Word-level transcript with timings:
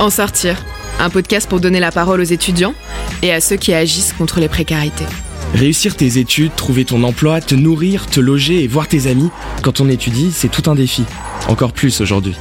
En 0.00 0.10
sortir, 0.10 0.56
un 0.98 1.08
podcast 1.08 1.48
pour 1.48 1.60
donner 1.60 1.80
la 1.80 1.92
parole 1.92 2.20
aux 2.20 2.24
étudiants 2.24 2.74
et 3.22 3.32
à 3.32 3.40
ceux 3.40 3.56
qui 3.56 3.72
agissent 3.72 4.12
contre 4.12 4.40
les 4.40 4.48
précarités. 4.48 5.06
Réussir 5.54 5.96
tes 5.96 6.18
études, 6.18 6.54
trouver 6.56 6.84
ton 6.84 7.04
emploi, 7.04 7.40
te 7.40 7.54
nourrir, 7.54 8.06
te 8.06 8.18
loger 8.18 8.64
et 8.64 8.66
voir 8.66 8.88
tes 8.88 9.06
amis, 9.06 9.30
quand 9.62 9.80
on 9.80 9.88
étudie, 9.88 10.32
c'est 10.32 10.50
tout 10.50 10.68
un 10.68 10.74
défi. 10.74 11.04
Encore 11.48 11.72
plus 11.72 12.00
aujourd'hui. 12.00 12.34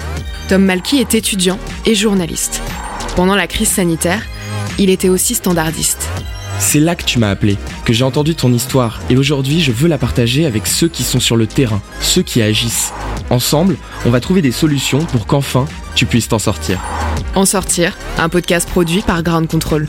Tom 0.50 0.66
Malky 0.66 0.98
est 0.98 1.14
étudiant 1.14 1.60
et 1.86 1.94
journaliste. 1.94 2.62
Pendant 3.16 3.36
la 3.36 3.46
crise 3.46 3.70
sanitaire, 3.70 4.24
il 4.80 4.90
était 4.90 5.10
aussi 5.10 5.36
standardiste. 5.36 6.10
C'est 6.66 6.80
là 6.80 6.96
que 6.96 7.04
tu 7.04 7.20
m'as 7.20 7.30
appelé, 7.30 7.58
que 7.86 7.94
j'ai 7.94 8.04
entendu 8.04 8.34
ton 8.34 8.52
histoire, 8.52 9.00
et 9.12 9.18
aujourd'hui 9.18 9.62
je 9.62 9.72
veux 9.72 9.88
la 9.88 10.00
partager 10.00 10.48
avec 10.48 10.66
ceux 10.66 10.88
qui 10.88 11.04
sont 11.04 11.20
sur 11.20 11.36
le 11.36 11.46
terrain, 11.46 11.82
ceux 12.02 12.24
qui 12.24 12.42
agissent. 12.42 12.94
Ensemble, 13.30 13.76
on 14.08 14.10
va 14.10 14.20
trouver 14.20 14.42
des 14.42 14.52
solutions 14.52 15.06
pour 15.06 15.28
qu'enfin 15.28 15.66
tu 15.94 16.08
puisses 16.08 16.30
t'en 16.30 16.40
sortir. 16.40 16.80
En 17.36 17.46
sortir, 17.46 17.96
un 18.18 18.28
podcast 18.28 18.68
produit 18.68 19.02
par 19.02 19.22
Ground 19.22 19.48
Control. 19.48 19.88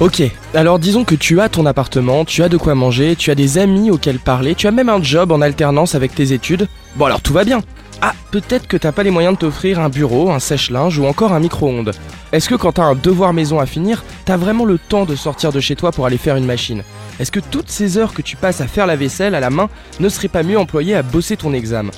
Ok, 0.00 0.22
alors 0.52 0.78
disons 0.78 1.04
que 1.04 1.14
tu 1.14 1.40
as 1.40 1.48
ton 1.48 1.64
appartement, 1.64 2.26
tu 2.26 2.42
as 2.42 2.50
de 2.50 2.58
quoi 2.58 2.74
manger, 2.74 3.16
tu 3.16 3.30
as 3.30 3.34
des 3.34 3.56
amis 3.56 3.90
auxquels 3.90 4.18
parler, 4.18 4.54
tu 4.54 4.66
as 4.66 4.72
même 4.72 4.90
un 4.90 5.02
job 5.02 5.32
en 5.32 5.40
alternance 5.40 5.94
avec 5.94 6.14
tes 6.14 6.32
études. 6.32 6.68
Bon 6.96 7.06
alors 7.06 7.22
tout 7.22 7.32
va 7.32 7.44
bien. 7.44 7.62
Ah, 8.02 8.12
peut-être 8.30 8.68
que 8.68 8.76
t'as 8.76 8.92
pas 8.92 9.02
les 9.02 9.10
moyens 9.10 9.34
de 9.34 9.40
t'offrir 9.40 9.80
un 9.80 9.88
bureau, 9.88 10.30
un 10.30 10.38
sèche-linge 10.38 10.98
ou 10.98 11.06
encore 11.06 11.32
un 11.32 11.40
micro-ondes. 11.40 11.92
Est-ce 12.32 12.48
que 12.48 12.54
quand 12.54 12.72
t'as 12.72 12.84
un 12.84 12.94
devoir 12.94 13.32
maison 13.32 13.58
à 13.58 13.66
finir, 13.66 14.04
t'as 14.26 14.36
vraiment 14.36 14.66
le 14.66 14.78
temps 14.78 15.06
de 15.06 15.16
sortir 15.16 15.50
de 15.50 15.60
chez 15.60 15.76
toi 15.76 15.92
pour 15.92 16.04
aller 16.04 16.18
faire 16.18 16.36
une 16.36 16.44
machine? 16.44 16.82
Est-ce 17.18 17.32
que 17.32 17.40
toutes 17.40 17.70
ces 17.70 17.96
heures 17.96 18.12
que 18.12 18.22
tu 18.22 18.36
passes 18.36 18.60
à 18.60 18.66
faire 18.66 18.86
la 18.86 18.96
vaisselle 18.96 19.34
à 19.34 19.40
la 19.40 19.50
main 19.50 19.70
ne 19.98 20.08
seraient 20.10 20.28
pas 20.28 20.42
mieux 20.42 20.58
employées 20.58 20.94
à 20.94 21.02
bosser 21.02 21.36
ton 21.36 21.54
examen? 21.54 21.92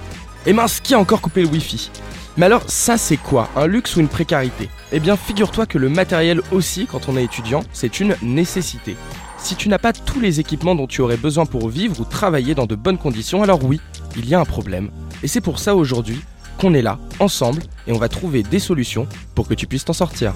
Et 0.47 0.53
mince, 0.53 0.80
qui 0.80 0.95
a 0.95 1.01
encore 1.01 1.20
coupé 1.20 1.42
le 1.42 1.48
wifi? 1.48 1.91
Mais 2.37 2.47
alors 2.47 2.62
ça 2.69 2.97
c'est 2.97 3.17
quoi? 3.17 3.48
Un 3.56 3.67
luxe 3.67 3.97
ou 3.97 4.01
une 4.01 4.06
précarité? 4.06 4.69
Eh 4.92 5.01
bien 5.01 5.17
figure-toi 5.17 5.67
que 5.67 5.78
le 5.78 5.89
matériel 5.89 6.41
aussi 6.53 6.87
quand 6.87 7.09
on 7.09 7.17
est 7.17 7.25
étudiant, 7.25 7.65
c'est 7.72 7.98
une 7.98 8.15
nécessité. 8.22 8.97
Si 9.41 9.56
tu 9.56 9.69
n'as 9.69 9.78
pas 9.78 9.92
tous 9.92 10.20
les 10.20 10.41
équipements 10.41 10.75
dont 10.75 10.86
tu 10.86 11.00
aurais 11.00 11.17
besoin 11.17 11.47
pour 11.47 11.69
vivre 11.69 12.00
ou 12.00 12.05
travailler 12.05 12.55
dans 12.55 12.67
de 12.67 12.75
bonnes 12.75 12.98
conditions, 12.98 13.42
alors 13.42 13.64
oui, 13.64 13.81
il 14.17 14.28
y 14.28 14.34
a 14.34 14.41
un 14.41 14.44
problème. 14.44 14.91
Et 15.22 15.28
c'est 15.28 15.41
pour 15.41 15.58
ça 15.58 15.75
aujourd'hui 15.75 16.20
qu'on 16.58 16.75
est 16.75 16.83
là, 16.83 16.98
ensemble, 17.20 17.62
et 17.86 17.92
on 17.92 17.98
va 17.98 18.09
trouver 18.09 18.42
des 18.42 18.59
solutions 18.59 19.06
pour 19.34 19.47
que 19.47 19.55
tu 19.55 19.66
puisses 19.66 19.84
t'en 19.84 19.92
sortir. 19.92 20.34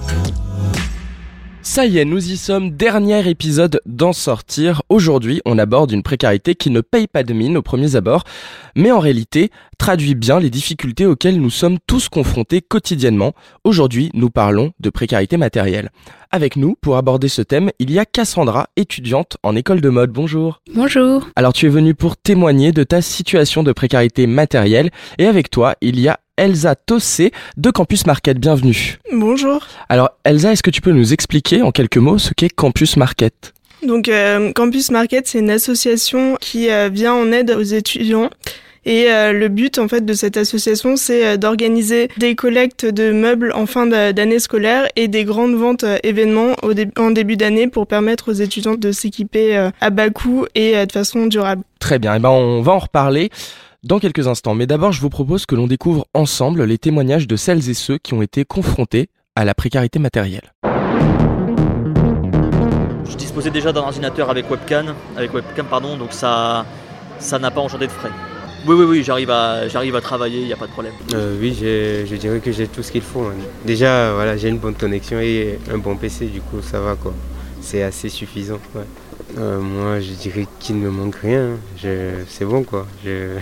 Ça 1.64 1.86
y 1.86 1.98
est, 1.98 2.04
nous 2.04 2.32
y 2.32 2.36
sommes, 2.36 2.72
dernier 2.72 3.28
épisode 3.28 3.80
d'en 3.86 4.12
sortir. 4.12 4.82
Aujourd'hui, 4.88 5.40
on 5.44 5.58
aborde 5.58 5.92
une 5.92 6.02
précarité 6.02 6.56
qui 6.56 6.70
ne 6.70 6.80
paye 6.80 7.06
pas 7.06 7.22
de 7.22 7.32
mine 7.32 7.56
aux 7.56 7.62
premiers 7.62 7.94
abords, 7.94 8.24
mais 8.74 8.90
en 8.90 8.98
réalité 8.98 9.50
traduit 9.78 10.16
bien 10.16 10.40
les 10.40 10.50
difficultés 10.50 11.06
auxquelles 11.06 11.40
nous 11.40 11.50
sommes 11.50 11.78
tous 11.86 12.08
confrontés 12.08 12.62
quotidiennement. 12.62 13.32
Aujourd'hui, 13.62 14.10
nous 14.12 14.28
parlons 14.28 14.72
de 14.80 14.90
précarité 14.90 15.36
matérielle. 15.36 15.90
Avec 16.32 16.56
nous, 16.56 16.76
pour 16.80 16.96
aborder 16.96 17.28
ce 17.28 17.42
thème, 17.42 17.70
il 17.78 17.92
y 17.92 17.98
a 17.98 18.06
Cassandra, 18.06 18.68
étudiante 18.76 19.36
en 19.42 19.54
école 19.54 19.80
de 19.80 19.88
mode. 19.88 20.10
Bonjour. 20.10 20.62
Bonjour. 20.74 21.28
Alors 21.36 21.52
tu 21.52 21.66
es 21.66 21.68
venue 21.68 21.94
pour 21.94 22.16
témoigner 22.16 22.72
de 22.72 22.82
ta 22.82 23.02
situation 23.02 23.62
de 23.62 23.72
précarité 23.72 24.26
matérielle, 24.26 24.90
et 25.18 25.26
avec 25.26 25.48
toi, 25.48 25.76
il 25.80 26.00
y 26.00 26.08
a 26.08 26.18
Elsa 26.38 26.74
Tossé 26.74 27.30
de 27.58 27.70
Campus 27.70 28.06
Market. 28.06 28.38
Bienvenue. 28.38 28.98
Bonjour. 29.12 29.66
Alors 29.90 30.10
Elsa, 30.24 30.52
est-ce 30.52 30.62
que 30.62 30.70
tu 30.70 30.80
peux 30.80 30.92
nous 30.92 31.12
expliquer 31.12 31.60
en 31.60 31.72
quelques 31.72 31.98
mots 31.98 32.16
ce 32.16 32.32
qu'est 32.32 32.48
Campus 32.48 32.96
Market? 32.96 33.52
Donc 33.86 34.08
euh, 34.08 34.50
Campus 34.52 34.90
Market, 34.90 35.26
c'est 35.26 35.40
une 35.40 35.50
association 35.50 36.36
qui 36.40 36.70
euh, 36.70 36.88
vient 36.90 37.12
en 37.12 37.32
aide 37.32 37.50
aux 37.50 37.62
étudiants. 37.62 38.30
Et 38.86 39.10
euh, 39.10 39.32
le 39.32 39.48
but 39.48 39.78
en 39.78 39.88
fait 39.88 40.06
de 40.06 40.12
cette 40.14 40.38
association, 40.38 40.96
c'est 40.96 41.36
d'organiser 41.36 42.08
des 42.16 42.34
collectes 42.34 42.86
de 42.86 43.12
meubles 43.12 43.52
en 43.54 43.66
fin 43.66 43.86
d'année 43.86 44.38
scolaire 44.38 44.88
et 44.96 45.08
des 45.08 45.24
grandes 45.24 45.54
ventes 45.54 45.84
événements 46.02 46.56
au 46.62 46.72
en 46.98 47.10
début 47.10 47.36
d'année 47.36 47.68
pour 47.68 47.86
permettre 47.86 48.30
aux 48.30 48.34
étudiants 48.34 48.74
de 48.74 48.90
s'équiper 48.90 49.68
à 49.80 49.90
bas 49.90 50.08
coût 50.08 50.46
et 50.54 50.84
de 50.84 50.90
façon 50.90 51.26
durable. 51.26 51.62
Très 51.78 52.00
bien, 52.00 52.14
et 52.14 52.16
eh 52.16 52.20
ben 52.20 52.30
on 52.30 52.62
va 52.62 52.72
en 52.72 52.78
reparler 52.78 53.30
dans 53.84 53.98
quelques 53.98 54.28
instants. 54.28 54.54
Mais 54.54 54.66
d'abord, 54.66 54.92
je 54.92 55.00
vous 55.00 55.10
propose 55.10 55.46
que 55.46 55.54
l'on 55.54 55.66
découvre 55.66 56.06
ensemble 56.14 56.64
les 56.64 56.78
témoignages 56.78 57.26
de 57.26 57.36
celles 57.36 57.68
et 57.68 57.74
ceux 57.74 57.98
qui 57.98 58.14
ont 58.14 58.22
été 58.22 58.44
confrontés 58.44 59.08
à 59.34 59.44
la 59.44 59.54
précarité 59.54 59.98
matérielle. 59.98 60.52
Je 63.04 63.16
disposais 63.16 63.50
déjà 63.50 63.72
d'un 63.72 63.80
ordinateur 63.80 64.30
avec 64.30 64.50
webcam, 64.50 64.94
avec 65.16 65.34
webcam 65.34 65.66
pardon, 65.66 65.96
donc 65.96 66.12
ça 66.12 66.64
ça 67.18 67.38
n'a 67.38 67.50
pas 67.50 67.60
engendré 67.60 67.86
de 67.86 67.92
frais. 67.92 68.10
Oui, 68.66 68.76
oui, 68.76 68.84
oui, 68.84 69.02
j'arrive 69.02 69.30
à, 69.30 69.66
j'arrive 69.68 69.96
à 69.96 70.00
travailler, 70.00 70.40
il 70.40 70.46
n'y 70.46 70.52
a 70.52 70.56
pas 70.56 70.66
de 70.66 70.72
problème. 70.72 70.92
Euh, 71.14 71.36
oui, 71.40 71.52
je, 71.52 72.14
dirais 72.14 72.38
que 72.38 72.52
j'ai 72.52 72.68
tout 72.68 72.82
ce 72.82 72.92
qu'il 72.92 73.02
faut. 73.02 73.22
Hein. 73.22 73.34
Déjà, 73.64 74.12
voilà, 74.12 74.36
j'ai 74.36 74.48
une 74.48 74.58
bonne 74.58 74.74
connexion 74.74 75.18
et 75.18 75.58
un 75.72 75.78
bon 75.78 75.96
PC, 75.96 76.26
du 76.26 76.40
coup, 76.40 76.62
ça 76.62 76.80
va 76.80 76.94
quoi. 76.94 77.12
C'est 77.60 77.82
assez 77.82 78.08
suffisant. 78.08 78.60
Euh, 79.38 79.60
moi, 79.60 80.00
je 80.00 80.12
dirais 80.12 80.46
qu'il 80.60 80.78
ne 80.78 80.82
me 80.82 80.90
manque 80.90 81.16
rien. 81.16 81.56
c'est 82.28 82.44
bon 82.44 82.62
quoi. 82.62 82.86
Je, 83.04 83.36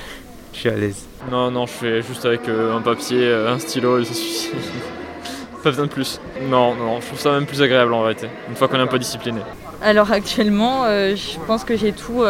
je 0.52 0.58
suis 0.58 0.68
à 0.68 0.76
l'aise. 0.76 1.06
Non, 1.30 1.50
non, 1.50 1.66
je 1.66 1.72
fais 1.72 2.02
juste 2.02 2.24
avec 2.24 2.48
euh, 2.48 2.76
un 2.76 2.80
papier, 2.80 3.22
euh, 3.22 3.52
un 3.52 3.58
stylo 3.58 3.98
et 3.98 4.04
ça 4.04 4.14
suffit. 4.14 4.50
Pas 5.62 5.70
besoin 5.70 5.86
de 5.86 5.90
plus. 5.90 6.20
Non, 6.48 6.74
non, 6.74 7.00
je 7.00 7.06
trouve 7.06 7.18
ça 7.18 7.32
même 7.32 7.46
plus 7.46 7.60
agréable 7.60 7.92
en 7.92 8.02
vérité, 8.02 8.28
une 8.48 8.56
fois 8.56 8.68
qu'on 8.68 8.78
est 8.78 8.82
un 8.82 8.86
peu 8.86 8.98
discipliné. 8.98 9.40
Alors 9.82 10.10
actuellement, 10.10 10.84
euh, 10.84 11.14
je 11.14 11.38
pense 11.46 11.64
que 11.64 11.76
j'ai 11.76 11.92
tout. 11.92 12.22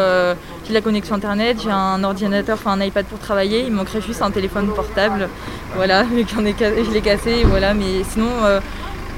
j'ai 0.66 0.72
la 0.72 0.80
connexion 0.80 1.14
internet, 1.14 1.59
j'ai 1.62 1.70
un 1.70 2.03
ordinateur, 2.03 2.59
enfin 2.60 2.72
un 2.72 2.84
iPad 2.84 3.06
pour 3.06 3.19
travailler. 3.19 3.64
Il 3.66 3.72
manquerait 3.72 4.00
juste 4.00 4.22
un 4.22 4.30
téléphone 4.30 4.69
portable. 4.69 5.28
Voilà, 5.75 6.04
mais 6.12 6.25
j'en 6.32 6.44
ai, 6.44 6.54
je 6.59 6.91
l'ai 6.91 7.00
cassé. 7.00 7.44
Voilà, 7.44 7.75
mais 7.75 8.04
sinon, 8.04 8.28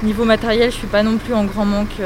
niveau 0.03 0.25
matériel, 0.25 0.71
je 0.71 0.77
suis 0.77 0.87
pas 0.87 1.03
non 1.03 1.17
plus 1.17 1.33
en 1.33 1.45
grand 1.45 1.65
manque. 1.65 1.99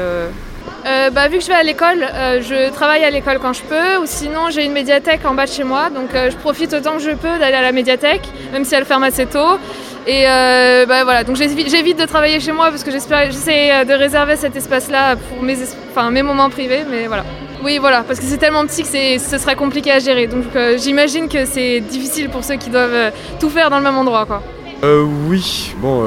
Euh, 0.86 1.10
bah, 1.10 1.28
vu 1.28 1.38
que 1.38 1.42
je 1.42 1.48
vais 1.48 1.54
à 1.54 1.62
l'école, 1.62 2.02
euh, 2.02 2.40
je 2.40 2.70
travaille 2.72 3.04
à 3.04 3.10
l'école 3.10 3.38
quand 3.40 3.52
je 3.52 3.62
peux, 3.62 3.96
ou 4.00 4.06
sinon 4.06 4.50
j'ai 4.50 4.64
une 4.64 4.72
médiathèque 4.72 5.20
en 5.24 5.34
bas 5.34 5.46
de 5.46 5.50
chez 5.50 5.64
moi, 5.64 5.90
donc 5.90 6.14
euh, 6.14 6.30
je 6.30 6.36
profite 6.36 6.72
autant 6.72 6.94
que 6.94 7.02
je 7.02 7.10
peux 7.10 7.38
d'aller 7.38 7.56
à 7.56 7.62
la 7.62 7.72
médiathèque, 7.72 8.22
même 8.52 8.64
si 8.64 8.74
elle 8.74 8.84
ferme 8.84 9.02
assez 9.02 9.26
tôt. 9.26 9.58
Et 10.06 10.24
bah, 10.24 11.04
voilà, 11.04 11.22
donc 11.22 11.36
j'évite 11.36 11.98
de 11.98 12.06
travailler 12.06 12.40
chez 12.40 12.52
moi 12.52 12.70
parce 12.70 12.82
que 12.82 12.90
j'essaie 12.90 13.84
de 13.84 13.92
réserver 13.92 14.36
cet 14.36 14.56
espace-là 14.56 15.16
pour 15.16 15.42
mes, 15.42 16.22
moments 16.22 16.48
privés, 16.48 16.84
mais 16.88 17.08
voilà. 17.08 17.24
Oui, 17.62 17.76
voilà, 17.78 18.04
parce 18.04 18.18
que 18.18 18.24
c'est 18.24 18.38
tellement 18.38 18.64
petit 18.64 18.84
que 18.84 19.18
ce 19.18 19.36
serait 19.36 19.56
compliqué 19.56 19.92
à 19.92 19.98
gérer. 19.98 20.26
Donc 20.26 20.44
j'imagine 20.78 21.28
que 21.28 21.44
c'est 21.44 21.80
difficile 21.80 22.30
pour 22.30 22.42
ceux 22.42 22.54
qui 22.54 22.70
doivent 22.70 23.12
tout 23.38 23.50
faire 23.50 23.68
dans 23.68 23.76
le 23.76 23.84
même 23.84 23.98
endroit. 23.98 24.24
Quoi. 24.24 24.42
oui, 24.82 25.74
bon, 25.76 26.02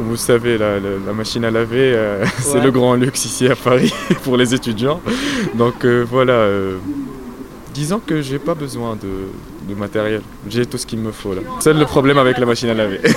comme 0.00 0.08
vous 0.08 0.16
savez, 0.16 0.56
la, 0.56 0.80
machine 1.12 1.44
à 1.44 1.50
laver, 1.50 1.92
euh, 1.94 2.24
c'est 2.38 2.60
le 2.60 2.70
grand 2.70 2.94
luxe 2.94 3.26
ici 3.26 3.46
à 3.48 3.54
Paris 3.54 3.92
pour 4.24 4.38
les 4.38 4.54
étudiants. 4.54 5.02
Donc 5.54 5.84
euh, 5.84 6.06
voilà, 6.08 6.32
euh, 6.32 6.78
disons 7.74 8.00
que 8.00 8.22
j'ai 8.22 8.38
pas 8.38 8.54
besoin 8.54 8.96
de, 8.96 9.08
matériel. 9.74 10.22
J'ai 10.48 10.66
tout 10.66 10.78
ce 10.78 10.86
qu'il 10.86 10.98
me 10.98 11.12
faut 11.12 11.34
là. 11.34 11.42
C'est 11.60 11.72
le 11.72 11.84
problème 11.84 12.18
avec 12.18 12.38
la 12.38 12.46
machine 12.46 12.68
à 12.68 12.74
laver. 12.74 13.00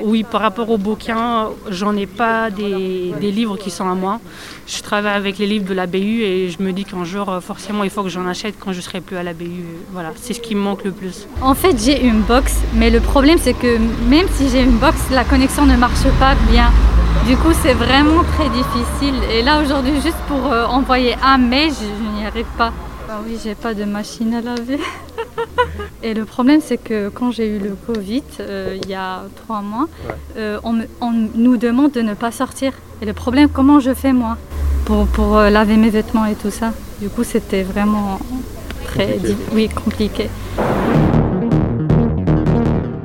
oui, 0.00 0.24
par 0.24 0.40
rapport 0.40 0.68
aux 0.70 0.78
bouquins, 0.78 1.48
j'en 1.70 1.96
ai 1.96 2.06
pas 2.06 2.50
des, 2.50 3.12
livres 3.20 3.56
qui 3.56 3.70
sont 3.70 3.88
à 3.88 3.94
moi. 3.94 4.20
Je 4.66 4.80
travaille 4.82 5.14
avec 5.14 5.38
les 5.38 5.46
livres 5.46 5.68
de 5.68 5.74
la 5.74 5.86
BU 5.86 6.22
et 6.22 6.50
je 6.50 6.62
me 6.62 6.72
dis 6.72 6.84
qu'un 6.84 7.04
jour, 7.04 7.38
forcément, 7.40 7.84
il 7.84 7.90
faut 7.90 8.02
que 8.02 8.08
j'en 8.08 8.26
achète 8.26 8.54
quand 8.58 8.72
je 8.72 8.80
serai 8.80 9.00
plus 9.00 9.16
à 9.16 9.22
la 9.22 9.32
BU. 9.32 9.64
Voilà, 9.92 10.12
c'est 10.16 10.34
ce 10.34 10.40
qui 10.40 10.54
me 10.54 10.60
manque 10.60 10.84
le 10.84 10.92
plus. 10.92 11.26
En 11.40 11.54
fait, 11.54 11.76
j'ai 11.82 12.04
une 12.04 12.20
box, 12.20 12.54
mais 12.74 12.90
le 12.90 13.00
problème, 13.00 13.38
c'est 13.40 13.54
que 13.54 13.78
même 14.08 14.26
si 14.34 14.48
j'ai 14.48 14.62
une 14.62 14.78
box, 14.78 14.96
la 15.10 15.24
connexion 15.24 15.66
ne 15.66 15.76
marche 15.76 16.04
pas 16.18 16.34
bien. 16.50 16.70
Du 17.26 17.36
coup, 17.36 17.52
c'est 17.62 17.74
vraiment 17.74 18.24
très 18.36 18.48
difficile. 18.48 19.14
Et 19.30 19.42
là, 19.42 19.60
aujourd'hui, 19.60 19.94
juste 20.02 20.16
pour 20.26 20.52
euh, 20.52 20.66
envoyer 20.66 21.14
un 21.22 21.38
mail, 21.38 21.70
je, 21.70 22.18
n'y 22.18 22.26
arrive 22.26 22.46
pas. 22.58 22.72
Ah 23.14 23.20
oui, 23.26 23.36
j'ai 23.44 23.54
pas 23.54 23.74
de 23.74 23.84
machine 23.84 24.32
à 24.32 24.40
laver. 24.40 24.78
Et 26.02 26.14
le 26.14 26.24
problème, 26.24 26.60
c'est 26.64 26.78
que 26.78 27.10
quand 27.10 27.30
j'ai 27.30 27.46
eu 27.46 27.58
le 27.58 27.74
Covid, 27.74 28.22
euh, 28.40 28.78
il 28.82 28.88
y 28.88 28.94
a 28.94 29.24
trois 29.36 29.60
mois, 29.60 29.86
euh, 30.38 30.58
on, 30.64 31.12
nous 31.34 31.58
demande 31.58 31.92
de 31.92 32.00
ne 32.00 32.14
pas 32.14 32.32
sortir. 32.32 32.72
Et 33.02 33.04
le 33.04 33.12
problème, 33.12 33.50
comment 33.50 33.80
je 33.80 33.92
fais 33.92 34.14
moi 34.14 34.38
pour, 34.86 35.06
pour 35.08 35.36
laver 35.36 35.76
mes 35.76 35.90
vêtements 35.90 36.24
et 36.24 36.34
tout 36.34 36.50
ça? 36.50 36.72
Du 37.02 37.10
coup, 37.10 37.22
c'était 37.22 37.62
vraiment 37.62 38.18
très 38.86 39.18
oui, 39.52 39.68
compliqué. 39.68 40.30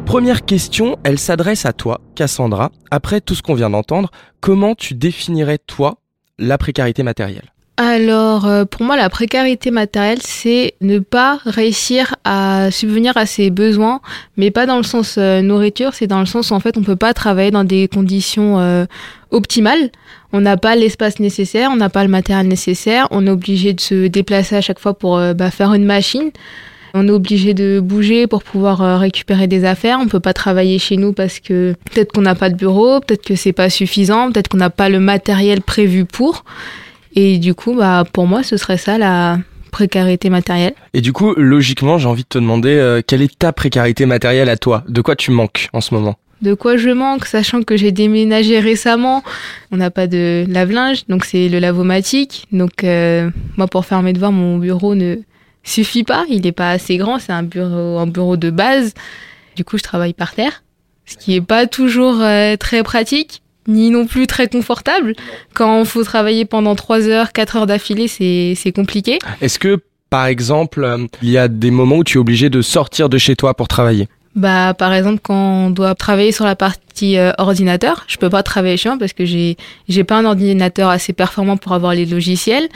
Première 0.06 0.46
question, 0.46 0.96
elle 1.04 1.20
s'adresse 1.20 1.66
à 1.66 1.74
toi, 1.74 2.00
Cassandra. 2.16 2.72
Après 2.92 3.20
tout 3.20 3.36
ce 3.36 3.42
qu'on 3.42 3.56
vient 3.56 3.72
d'entendre, 3.72 4.10
comment 4.40 4.74
tu 4.74 4.94
définirais, 4.94 5.58
toi, 5.58 5.98
la 6.40 6.58
précarité 6.58 7.04
matérielle? 7.04 7.52
Alors, 7.78 8.48
euh, 8.48 8.66
pour 8.66 8.84
moi, 8.84 8.98
la 8.98 9.08
précarité 9.08 9.70
matérielle, 9.70 10.18
c'est 10.22 10.74
ne 10.82 10.98
pas 10.98 11.40
réussir 11.46 12.16
à 12.24 12.72
subvenir 12.72 13.16
à 13.18 13.28
ses 13.28 13.52
besoins, 13.52 14.02
mais 14.36 14.50
pas 14.50 14.66
dans 14.66 14.78
le 14.78 14.84
sens 14.84 15.18
euh, 15.20 15.44
nourriture, 15.44 15.94
c'est 15.94 16.08
dans 16.08 16.20
le 16.20 16.26
sens 16.26 16.50
où 16.50 16.56
en 16.56 16.60
fait, 16.60 16.76
on 16.76 16.82
peut 16.82 16.96
pas 16.96 17.14
travailler 17.14 17.52
dans 17.52 17.64
des 17.64 17.88
conditions 17.88 18.60
euh, 18.60 18.86
optimales. 19.30 19.92
On 20.34 20.42
n'a 20.42 20.58
pas 20.58 20.76
l'espace 20.76 21.20
nécessaire, 21.20 21.70
on 21.72 21.76
n'a 21.76 21.90
pas 21.90 22.04
le 22.04 22.10
matériel 22.10 22.48
nécessaire, 22.48 23.08
on 23.12 23.28
est 23.28 23.30
obligé 23.30 23.74
de 23.74 23.80
se 23.80 24.08
déplacer 24.08 24.56
à 24.56 24.62
chaque 24.62 24.80
fois 24.80 24.96
pour 24.96 25.20
bah, 25.36 25.52
faire 25.52 25.74
une 25.74 25.86
machine. 25.86 26.32
On 26.94 27.08
est 27.08 27.12
obligé 27.12 27.54
de 27.54 27.80
bouger 27.80 28.28
pour 28.28 28.44
pouvoir 28.44 28.82
euh, 28.82 28.98
récupérer 28.98 29.48
des 29.48 29.66
affaires. 29.66 30.00
On 30.02 30.08
peut 30.08 30.20
pas 30.20 30.34
travailler 30.34 30.80
chez 30.80 30.98
nous 30.98 31.14
parce 31.14 31.40
que 31.40 31.76
peut-être 31.92 32.12
qu'on 32.12 32.22
n'a 32.22 32.36
pas 32.36 32.50
de 32.50 32.56
bureau, 32.56 33.00
peut-être 33.02 33.24
que 33.24 33.36
c'est 33.36 33.54
pas 33.54 33.70
suffisant, 33.70 34.32
peut-être 34.32 34.48
qu'on 34.48 34.58
n'a 34.58 34.70
pas 34.70 34.90
le 34.90 35.00
matériel 35.00 35.62
prévu 35.62 36.06
pour. 36.06 36.44
Et 37.20 37.40
du 37.40 37.56
coup, 37.56 37.74
bah, 37.74 38.04
pour 38.14 38.28
moi, 38.28 38.44
ce 38.44 38.58
serait 38.58 38.78
ça 38.78 39.00
la 39.00 39.40
précarité 39.72 40.30
matérielle. 40.30 40.76
Et 40.94 41.02
du 41.02 41.14
coup, 41.14 41.34
logiquement, 41.36 41.98
j'ai 41.98 42.08
envie 42.08 42.22
de 42.22 42.28
te 42.28 42.38
demander 42.38 42.70
euh, 42.70 43.02
quelle 43.06 43.24
est 43.24 43.40
ta 43.40 43.52
précarité 43.52 44.06
matérielle 44.06 44.50
à 44.50 44.56
toi? 44.56 44.84
De 44.88 45.02
quoi 45.02 45.16
tu 45.16 45.32
manques 45.32 45.68
en 45.74 45.82
ce 45.82 45.96
moment? 45.96 46.20
De 46.44 46.54
quoi 46.54 46.78
je 46.78 46.92
manque, 46.92 47.26
sachant 47.26 47.64
que 47.64 47.76
j'ai 47.76 47.92
déménagé 47.92 48.60
récemment. 48.60 49.24
On 49.72 49.78
n'a 49.78 49.90
pas 49.90 50.06
de 50.06 50.46
lave-linge, 50.48 51.08
donc 51.10 51.26
c'est 51.26 51.50
le 51.50 51.58
lavomatique. 51.58 52.46
Donc 52.52 52.84
euh, 52.84 53.32
moi, 53.58 53.66
pour 53.66 53.88
faire 53.88 54.04
mes 54.04 54.14
devoirs, 54.14 54.32
mon 54.32 54.60
bureau 54.60 54.94
ne 54.94 55.16
suffit 55.64 56.04
pas. 56.04 56.24
Il 56.30 56.44
n'est 56.44 56.52
pas 56.52 56.70
assez 56.70 56.98
grand, 56.98 57.18
c'est 57.18 57.34
un 57.34 57.42
bureau, 57.42 57.98
un 57.98 58.06
bureau 58.06 58.38
de 58.38 58.52
base. 58.52 58.94
Du 59.56 59.64
coup, 59.64 59.80
je 59.80 59.84
travaille 59.84 60.14
par 60.14 60.36
terre, 60.36 60.62
ce 61.08 61.18
qui 61.18 61.32
n'est 61.32 61.42
pas 61.42 61.66
toujours 61.66 62.22
euh, 62.22 62.58
très 62.58 62.84
pratique, 62.84 63.42
ni 63.68 63.90
non 63.90 64.06
plus 64.06 64.28
très 64.28 64.48
confortable. 64.48 65.14
Quand 65.54 65.80
il 65.80 65.86
faut 65.86 66.04
travailler 66.04 66.46
pendant 66.46 66.76
3 66.76 67.08
heures, 67.08 67.32
4 67.32 67.58
heures 67.58 67.68
d'affilée, 67.68 68.08
c'est 68.08 68.72
compliqué. 68.72 69.20
Est-ce 69.42 69.60
que, 69.60 69.80
par 70.10 70.26
exemple, 70.26 70.84
euh, 70.84 71.06
il 71.22 71.30
y 71.30 71.38
a 71.38 71.48
des 71.48 71.72
moments 71.72 71.98
où 71.98 72.04
tu 72.04 72.18
es 72.18 72.22
obligé 72.22 72.50
de 72.50 72.62
sortir 72.62 73.10
de 73.10 73.18
chez 73.18 73.36
toi 73.36 73.54
pour 73.54 73.68
travailler? 73.68 74.08
Bah, 74.36 74.76
par 74.76 74.94
exemple, 74.94 75.20
quand 75.24 75.66
on 75.66 75.70
doit 75.72 75.96
travailler 75.96 76.32
sur 76.32 76.46
la 76.46 76.56
partie 76.56 77.18
euh, 77.18 77.32
ordinateur, 77.40 78.06
je 78.08 78.18
peux 78.18 78.30
pas 78.30 78.44
travailler 78.44 78.78
chez 78.78 78.88
moi 78.88 78.98
parce 79.00 79.14
que 79.14 79.26
j'ai 79.26 79.58
j'ai 79.90 80.04
pas 80.04 80.18
un 80.18 80.26
ordinateur 80.26 80.90
assez 80.90 81.12
performant 81.12 81.58
pour 81.58 81.74
avoir 81.74 81.96
les 81.96 82.06
logiciels. 82.06 82.70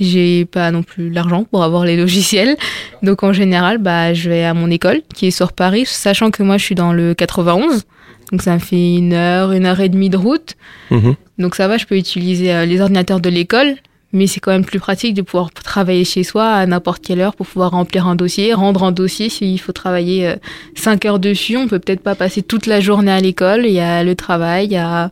J'ai 0.00 0.44
pas 0.44 0.72
non 0.72 0.82
plus 0.82 1.10
l'argent 1.10 1.44
pour 1.44 1.62
avoir 1.62 1.84
les 1.84 1.96
logiciels. 2.04 2.56
Donc 3.04 3.22
en 3.22 3.32
général, 3.32 3.78
bah 3.78 4.12
je 4.12 4.28
vais 4.28 4.42
à 4.42 4.54
mon 4.54 4.68
école 4.70 5.02
qui 5.14 5.28
est 5.28 5.30
sur 5.30 5.52
Paris, 5.52 5.86
sachant 5.86 6.32
que 6.32 6.42
moi 6.42 6.58
je 6.58 6.64
suis 6.64 6.74
dans 6.74 6.92
le 6.92 7.14
91. 7.14 7.84
Donc 8.34 8.42
ça 8.42 8.54
me 8.54 8.58
fait 8.58 8.96
une 8.96 9.12
heure, 9.12 9.52
une 9.52 9.64
heure 9.64 9.78
et 9.78 9.88
demie 9.88 10.10
de 10.10 10.16
route. 10.16 10.54
Mhm. 10.90 11.14
Donc 11.38 11.54
ça 11.54 11.68
va, 11.68 11.76
je 11.76 11.86
peux 11.86 11.96
utiliser 11.96 12.52
euh, 12.52 12.66
les 12.66 12.80
ordinateurs 12.80 13.20
de 13.20 13.28
l'école 13.28 13.76
mais 14.14 14.28
c'est 14.28 14.40
quand 14.40 14.52
même 14.52 14.64
plus 14.64 14.78
pratique 14.78 15.12
de 15.14 15.22
pouvoir 15.22 15.50
travailler 15.50 16.04
chez 16.04 16.22
soi 16.22 16.46
à 16.46 16.66
n'importe 16.66 17.04
quelle 17.04 17.20
heure 17.20 17.34
pour 17.34 17.46
pouvoir 17.46 17.72
remplir 17.72 18.06
un 18.06 18.14
dossier, 18.14 18.54
rendre 18.54 18.84
un 18.84 18.92
dossier 18.92 19.28
s'il 19.28 19.60
faut 19.60 19.72
travailler 19.72 20.36
5 20.76 21.04
euh, 21.04 21.08
heures 21.08 21.18
dessus. 21.18 21.56
On 21.56 21.66
peut 21.66 21.80
peut-être 21.80 22.00
pas 22.00 22.14
passer 22.14 22.42
toute 22.42 22.66
la 22.66 22.80
journée 22.80 23.10
à 23.10 23.20
l'école. 23.20 23.66
Il 23.66 23.72
y 23.72 23.80
a 23.80 24.04
le 24.04 24.14
travail, 24.14 24.66
il 24.66 24.72
y 24.72 24.76
a, 24.76 25.10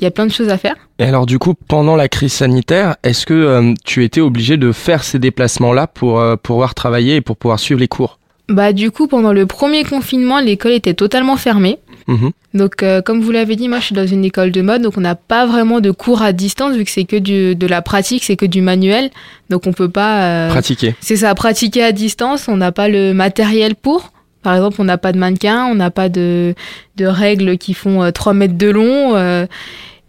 il 0.00 0.04
y 0.04 0.06
a 0.06 0.12
plein 0.12 0.26
de 0.26 0.32
choses 0.32 0.50
à 0.50 0.56
faire. 0.56 0.76
Et 1.00 1.04
alors 1.04 1.26
du 1.26 1.40
coup, 1.40 1.54
pendant 1.54 1.96
la 1.96 2.08
crise 2.08 2.32
sanitaire, 2.32 2.96
est-ce 3.02 3.26
que 3.26 3.34
euh, 3.34 3.74
tu 3.84 4.04
étais 4.04 4.20
obligé 4.20 4.56
de 4.56 4.70
faire 4.70 5.02
ces 5.02 5.18
déplacements-là 5.18 5.88
pour 5.88 6.20
euh, 6.20 6.36
pouvoir 6.36 6.74
travailler 6.74 7.16
et 7.16 7.20
pour 7.20 7.36
pouvoir 7.36 7.58
suivre 7.58 7.80
les 7.80 7.88
cours? 7.88 8.18
Bah 8.48 8.72
du 8.72 8.90
coup, 8.90 9.08
pendant 9.08 9.32
le 9.32 9.46
premier 9.46 9.84
confinement, 9.84 10.40
l'école 10.40 10.72
était 10.72 10.94
totalement 10.94 11.36
fermée. 11.36 11.78
Mhm. 12.08 12.30
Donc, 12.54 12.82
euh, 12.82 13.02
comme 13.02 13.20
vous 13.20 13.30
l'avez 13.30 13.54
dit, 13.54 13.68
moi, 13.68 13.78
je 13.80 13.84
suis 13.84 13.94
dans 13.94 14.06
une 14.06 14.24
école 14.24 14.50
de 14.50 14.62
mode, 14.62 14.82
donc 14.82 14.96
on 14.96 15.00
n'a 15.02 15.14
pas 15.14 15.46
vraiment 15.46 15.80
de 15.80 15.90
cours 15.90 16.22
à 16.22 16.32
distance, 16.32 16.74
vu 16.74 16.84
que 16.84 16.90
c'est 16.90 17.04
que 17.04 17.16
du, 17.16 17.54
de 17.54 17.66
la 17.66 17.82
pratique, 17.82 18.24
c'est 18.24 18.34
que 18.36 18.46
du 18.46 18.62
manuel. 18.62 19.10
Donc, 19.50 19.66
on 19.66 19.72
peut 19.72 19.90
pas... 19.90 20.22
euh, 20.24 20.48
Pratiquer. 20.48 20.94
C'est 21.00 21.16
ça, 21.16 21.34
pratiquer 21.34 21.82
à 21.84 21.92
distance, 21.92 22.48
on 22.48 22.56
n'a 22.56 22.72
pas 22.72 22.88
le 22.88 23.12
matériel 23.14 23.74
pour. 23.74 24.10
Par 24.42 24.54
exemple, 24.54 24.76
on 24.80 24.84
n'a 24.84 24.98
pas 24.98 25.12
de 25.12 25.18
mannequin, 25.18 25.66
on 25.66 25.74
n'a 25.74 25.90
pas 25.90 26.08
de, 26.08 26.54
de 26.96 27.04
règles 27.04 27.58
qui 27.58 27.74
font 27.74 28.02
euh, 28.02 28.10
3 28.10 28.32
mètres 28.32 28.56
de 28.56 28.70
long. 28.70 29.14
euh, 29.16 29.46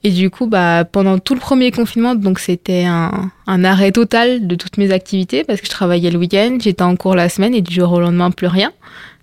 et 0.05 0.11
du 0.11 0.29
coup, 0.29 0.47
bah, 0.47 0.85
pendant 0.89 1.19
tout 1.19 1.33
le 1.33 1.41
premier 1.41 1.71
confinement, 1.71 2.15
donc 2.15 2.39
c'était 2.39 2.85
un, 2.85 3.31
un 3.47 3.63
arrêt 3.65 3.91
total 3.91 4.47
de 4.47 4.55
toutes 4.55 4.77
mes 4.77 4.91
activités 4.93 5.43
parce 5.43 5.59
que 5.59 5.65
je 5.65 5.71
travaillais 5.71 6.09
le 6.09 6.17
week-end, 6.17 6.57
j'étais 6.61 6.83
en 6.83 6.95
cours 6.95 7.15
la 7.15 7.27
semaine 7.27 7.53
et 7.53 7.61
du 7.61 7.73
jour 7.73 7.91
au 7.91 7.99
lendemain, 7.99 8.31
plus 8.31 8.47
rien. 8.47 8.71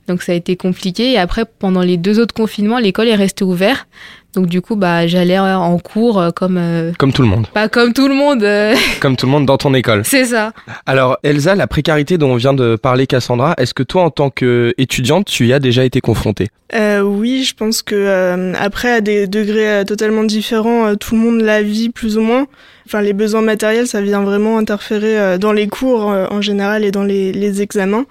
Donc 0.08 0.22
ça 0.22 0.32
a 0.32 0.34
été 0.34 0.56
compliqué. 0.56 1.12
Et 1.12 1.18
après, 1.18 1.44
pendant 1.44 1.82
les 1.82 1.96
deux 1.96 2.20
autres 2.20 2.34
confinements, 2.34 2.78
l'école 2.78 3.08
est 3.08 3.14
restée 3.14 3.44
ouverte. 3.44 3.86
Donc 4.34 4.46
du 4.48 4.60
coup, 4.60 4.76
bah, 4.76 5.06
j'allais 5.06 5.38
en 5.38 5.78
cours 5.78 6.20
euh, 6.20 6.30
comme... 6.30 6.58
euh, 6.58 6.92
Comme 6.98 7.12
tout 7.12 7.22
le 7.22 7.28
monde. 7.28 7.46
pas 7.54 7.68
comme 7.70 7.94
tout 7.94 8.06
le 8.06 8.14
monde, 8.14 8.42
euh, 8.42 8.74
Comme 9.00 9.16
tout 9.16 9.24
le 9.24 9.32
monde 9.32 9.46
dans 9.46 9.56
ton 9.56 9.72
école. 9.72 10.02
c'est 10.04 10.26
ça. 10.26 10.52
Alors 10.84 11.16
Elsa, 11.22 11.54
la 11.54 11.66
précarité 11.66 12.18
dont 12.18 12.36
vient 12.36 12.52
de 12.52 12.76
parler 12.76 13.06
Cassandra, 13.06 13.54
est-ce 13.56 13.72
que 13.72 13.82
toi 13.82 14.02
en 14.02 14.10
tant 14.10 14.28
qu'étudiante, 14.28 15.24
tu 15.26 15.46
y 15.46 15.52
as 15.54 15.58
déjà 15.58 15.84
été 15.84 16.00
confrontée? 16.02 16.48
Euh, 16.74 17.00
oui, 17.00 17.44
je 17.44 17.54
pense 17.54 17.80
que 17.82 17.94
euh, 17.94 18.52
après 18.60 18.92
à 18.92 19.00
des 19.00 19.26
degrés 19.26 19.70
euh, 19.80 19.84
totalement 19.84 20.24
différents, 20.24 20.86
euh, 20.88 20.94
tout 20.96 21.14
le 21.14 21.20
monde 21.22 21.40
la 21.40 21.62
vit 21.62 21.88
plus 21.88 22.18
ou 22.18 22.20
moins. 22.20 22.46
Enfin, 22.86 23.02
les 23.02 23.12
besoins 23.12 23.42
matériels, 23.42 23.88
ça 23.88 24.00
vient 24.00 24.22
vraiment 24.22 24.58
interférer 24.58 25.18
euh, 25.18 25.38
dans 25.38 25.52
les 25.52 25.66
cours 25.66 26.10
euh, 26.10 26.26
en 26.30 26.40
général 26.40 26.84
et 26.84 26.92
dans 26.92 27.02
les, 27.02 27.32
les 27.32 27.60
examens. 27.60 28.06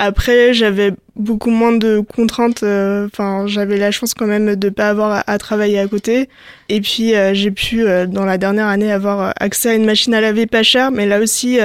Après, 0.00 0.52
j'avais 0.52 0.92
beaucoup 1.14 1.50
moins 1.50 1.72
de 1.72 2.00
contraintes. 2.00 2.64
euh, 2.64 3.06
Enfin, 3.06 3.46
j'avais 3.46 3.78
la 3.78 3.92
chance 3.92 4.14
quand 4.14 4.26
même 4.26 4.56
de 4.56 4.68
pas 4.68 4.88
avoir 4.88 5.22
à, 5.26 5.38
travailler 5.38 5.78
à 5.78 5.86
côté. 5.86 6.28
Et 6.68 6.80
puis, 6.80 7.14
j'ai 7.32 7.50
pu 7.52 7.84
dans 8.08 8.24
la 8.24 8.36
dernière 8.36 8.66
année 8.66 8.92
avoir 8.92 9.32
accès 9.38 9.70
à 9.70 9.74
une 9.74 9.84
machine 9.86 10.12
à 10.14 10.20
laver 10.20 10.46
pas 10.46 10.64
chère, 10.64 10.90
mais 10.90 11.06
là 11.06 11.20
aussi. 11.20 11.58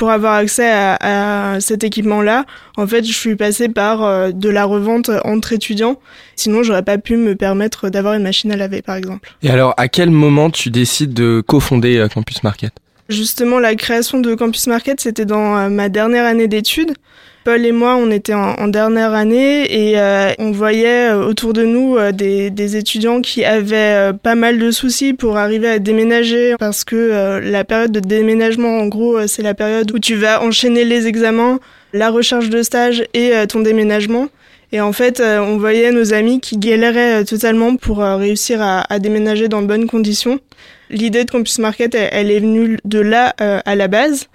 Pour 0.00 0.10
avoir 0.10 0.32
accès 0.32 0.70
à, 0.70 0.96
à 1.54 1.60
cet 1.60 1.84
équipement-là, 1.84 2.46
en 2.78 2.86
fait, 2.86 3.04
je 3.04 3.12
suis 3.12 3.36
passée 3.36 3.68
par 3.68 4.02
euh, 4.02 4.30
de 4.30 4.48
la 4.48 4.64
revente 4.64 5.10
entre 5.24 5.52
étudiants. 5.52 6.00
Sinon, 6.36 6.62
j'aurais 6.62 6.82
pas 6.82 6.96
pu 6.96 7.18
me 7.18 7.36
permettre 7.36 7.90
d'avoir 7.90 8.14
une 8.14 8.22
machine 8.22 8.50
à 8.50 8.56
laver, 8.56 8.80
par 8.80 8.96
exemple. 8.96 9.36
Et 9.42 9.50
alors, 9.50 9.74
à 9.76 9.88
quel 9.88 10.08
moment 10.08 10.48
tu 10.48 10.70
décides 10.70 11.12
de 11.12 11.42
cofonder 11.46 11.98
euh, 11.98 12.08
Campus 12.08 12.42
Market? 12.42 12.72
Justement, 13.10 13.58
la 13.58 13.74
création 13.74 14.20
de 14.20 14.34
Campus 14.34 14.68
Market, 14.68 15.02
c'était 15.02 15.26
dans 15.26 15.58
euh, 15.58 15.68
ma 15.68 15.90
dernière 15.90 16.24
année 16.24 16.48
d'études. 16.48 16.94
Paul 17.42 17.64
et 17.64 17.72
moi, 17.72 17.96
on 17.96 18.10
était 18.10 18.34
en, 18.34 18.68
dernière 18.68 19.14
année 19.14 19.64
et 19.72 19.98
euh, 19.98 20.32
on 20.38 20.50
voyait 20.50 21.08
euh, 21.08 21.24
autour 21.24 21.54
de 21.54 21.64
nous 21.64 21.96
euh, 21.96 22.12
des, 22.12 22.76
étudiants 22.76 23.22
qui 23.22 23.46
avaient 23.46 24.12
pas 24.22 24.34
mal 24.34 24.58
de 24.58 24.70
soucis 24.70 25.14
pour 25.14 25.38
arriver 25.38 25.68
à 25.68 25.78
déménager 25.78 26.54
parce 26.58 26.84
que 26.84 27.40
la 27.42 27.64
période 27.64 27.92
de 27.92 28.00
déménagement, 28.00 28.78
en 28.78 28.86
gros, 28.86 29.26
c'est 29.26 29.42
la 29.42 29.54
période 29.54 29.90
où 29.92 29.98
tu 29.98 30.16
vas 30.16 30.42
enchaîner 30.42 30.84
les 30.84 31.06
examens, 31.06 31.58
la 31.94 32.10
recherche 32.10 32.50
de 32.50 32.62
stage 32.62 33.04
et 33.14 33.32
ton 33.48 33.60
déménagement. 33.60 34.28
Et 34.72 34.80
en 34.80 34.92
fait, 34.92 35.20
on 35.20 35.56
voyait 35.56 35.90
nos 35.90 36.12
amis 36.12 36.40
qui 36.40 36.58
galéraient 36.58 37.24
totalement 37.24 37.74
pour 37.76 37.98
réussir 37.98 38.60
à, 38.62 38.98
déménager 38.98 39.48
dans 39.48 39.62
de 39.62 39.66
bonnes 39.66 39.86
conditions. 39.86 40.38
L'idée 40.90 41.24
de 41.24 41.30
Campus 41.30 41.58
Market, 41.58 41.94
elle, 41.94 42.30
est 42.30 42.40
venue 42.40 42.78
de 42.84 43.00
là 43.00 43.34
à 43.38 43.74
la 43.74 43.88
base 43.88 44.28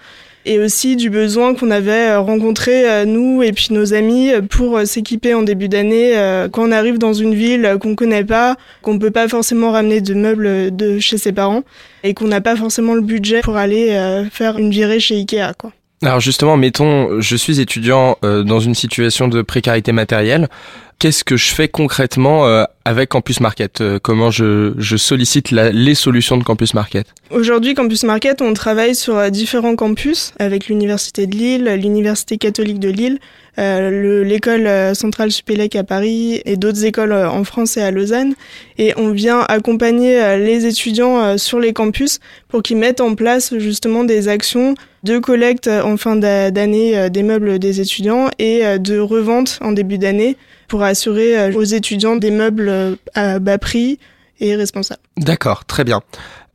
et 0.45 0.59
aussi 0.59 0.95
du 0.95 1.09
besoin 1.09 1.55
qu'on 1.55 1.71
avait 1.71 2.11
euh, 2.11 2.19
rencontré 2.19 2.89
euh, 2.89 3.05
nous 3.05 3.41
et 3.43 3.51
puis 3.51 3.67
nos 3.71 3.93
amis 3.93 4.31
euh, 4.31 4.41
pour 4.41 4.79
s'équiper 4.85 5.33
en 5.33 5.41
début 5.41 5.67
d'année 5.67 6.13
quand 6.51 6.67
on 6.67 6.71
arrive 6.71 6.97
dans 6.97 7.13
une 7.13 7.33
ville 7.33 7.77
qu'on 7.81 7.95
connaît 7.95 8.23
pas, 8.23 8.55
qu'on 8.81 8.99
peut 8.99 9.11
pas 9.11 9.27
forcément 9.27 9.71
ramener 9.71 10.01
de 10.01 10.13
meubles 10.13 10.75
de 10.75 10.99
chez 10.99 11.17
ses 11.17 11.31
parents 11.31 11.63
et 12.03 12.13
qu'on 12.13 12.27
n'a 12.27 12.41
pas 12.41 12.55
forcément 12.55 12.93
le 12.93 13.01
budget 13.01 13.41
pour 13.41 13.57
aller 13.57 13.97
faire 14.31 14.57
une 14.57 14.69
virée 14.69 14.99
chez 14.99 15.15
Ikea 15.15 15.53
quoi. 15.57 15.71
Alors 16.03 16.19
justement, 16.19 16.57
mettons, 16.57 17.21
je 17.21 17.35
suis 17.35 17.59
étudiant 17.59 18.17
dans 18.21 18.59
une 18.59 18.75
situation 18.75 19.27
de 19.27 19.41
précarité 19.41 19.91
matérielle. 19.91 20.49
Qu'est-ce 20.97 21.25
que 21.25 21.35
je 21.35 21.53
fais 21.53 21.67
concrètement 21.67 22.47
euh, 22.47 22.63
avec 22.85 23.09
Campus 23.09 23.41
Market 23.41 23.81
Euh, 23.81 23.99
Comment 24.01 24.31
je, 24.31 24.73
je 24.77 24.95
sollicite 24.95 25.51
la- 25.51 25.69
les 25.69 25.93
solutions 25.93 26.37
de 26.37 26.43
Campus 26.43 26.73
Market? 26.73 27.05
Aujourd'hui, 27.31 27.73
Campus 27.73 28.03
Market, 28.03 28.41
on 28.41 28.53
travaille 28.53 28.95
sur 28.95 29.17
euh, 29.17 29.29
différents 29.29 29.75
campus 29.75 30.33
avec 30.39 30.67
l'Université 30.67 31.27
de 31.27 31.35
Lille, 31.35 31.65
l'Université 31.81 32.37
catholique 32.37 32.79
de 32.79 32.87
Lille, 32.89 33.19
euh, 33.59 33.89
le- 33.91 34.23
l'école 34.23 34.65
euh, 34.67 34.93
centrale 34.93 35.31
Supélec 35.31 35.75
à 35.75 35.83
Paris 35.83 36.41
et 36.45 36.55
d'autres 36.55 36.85
écoles 36.85 37.11
en 37.13 37.43
France 37.43 37.75
et 37.75 37.81
à 37.81 37.91
Lausanne. 37.91 38.33
Et 38.77 38.93
on 38.95 39.09
vient 39.11 39.41
accompagner 39.41 40.37
les 40.37 40.65
étudiants 40.65 41.37
sur 41.37 41.59
les 41.59 41.73
campus 41.73 42.19
pour 42.47 42.63
qu'ils 42.63 42.77
mettent 42.77 43.01
en 43.01 43.15
place 43.15 43.53
justement 43.57 44.05
des 44.05 44.29
actions 44.29 44.75
de 45.03 45.19
collecte 45.19 45.67
en 45.67 45.97
fin 45.97 46.15
d'a- 46.15 46.51
d'année 46.51 47.09
des 47.09 47.21
meubles 47.21 47.59
des 47.59 47.81
étudiants 47.81 48.29
et 48.39 48.79
de 48.79 48.97
revente 48.97 49.59
en 49.61 49.73
début 49.73 49.97
d'année 49.97 50.37
pour 50.67 50.83
assurer 50.83 51.37
euh, 51.37 51.53
aux 51.53 51.63
étudiants 51.63 52.15
des 52.15 52.31
meubles 52.31 52.69
euh, 52.69 52.95
à 53.13 53.39
bas 53.39 53.57
prix 53.57 53.99
et 54.39 54.55
responsables. 54.55 55.01
D'accord, 55.17 55.65
très 55.65 55.83
bien. 55.83 56.01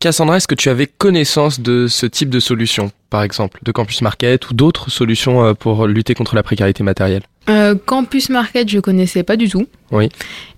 Cassandra, 0.01 0.39
est-ce 0.39 0.49
que 0.49 0.55
tu 0.55 0.71
avais 0.71 0.87
connaissance 0.87 1.61
de 1.61 1.87
ce 1.87 2.07
type 2.07 2.31
de 2.31 2.41
solution, 2.41 2.91
par 3.11 3.23
exemple, 3.23 3.61
de 3.63 3.71
Campus 3.71 4.01
Market 4.01 4.49
ou 4.51 4.55
d'autres 4.55 4.91
solutions 4.91 5.45
euh, 5.45 5.53
pour 5.55 5.87
lutter 5.87 6.15
contre 6.15 6.35
la 6.35 6.43
précarité 6.43 6.83
matérielle? 6.83 7.23
Euh, 7.51 7.75
Campus 7.85 8.31
Market, 8.31 8.69
je 8.69 8.79
connaissais 8.81 9.23
pas 9.23 9.37
du 9.37 9.49
tout. 9.49 9.67
Oui. 9.91 10.09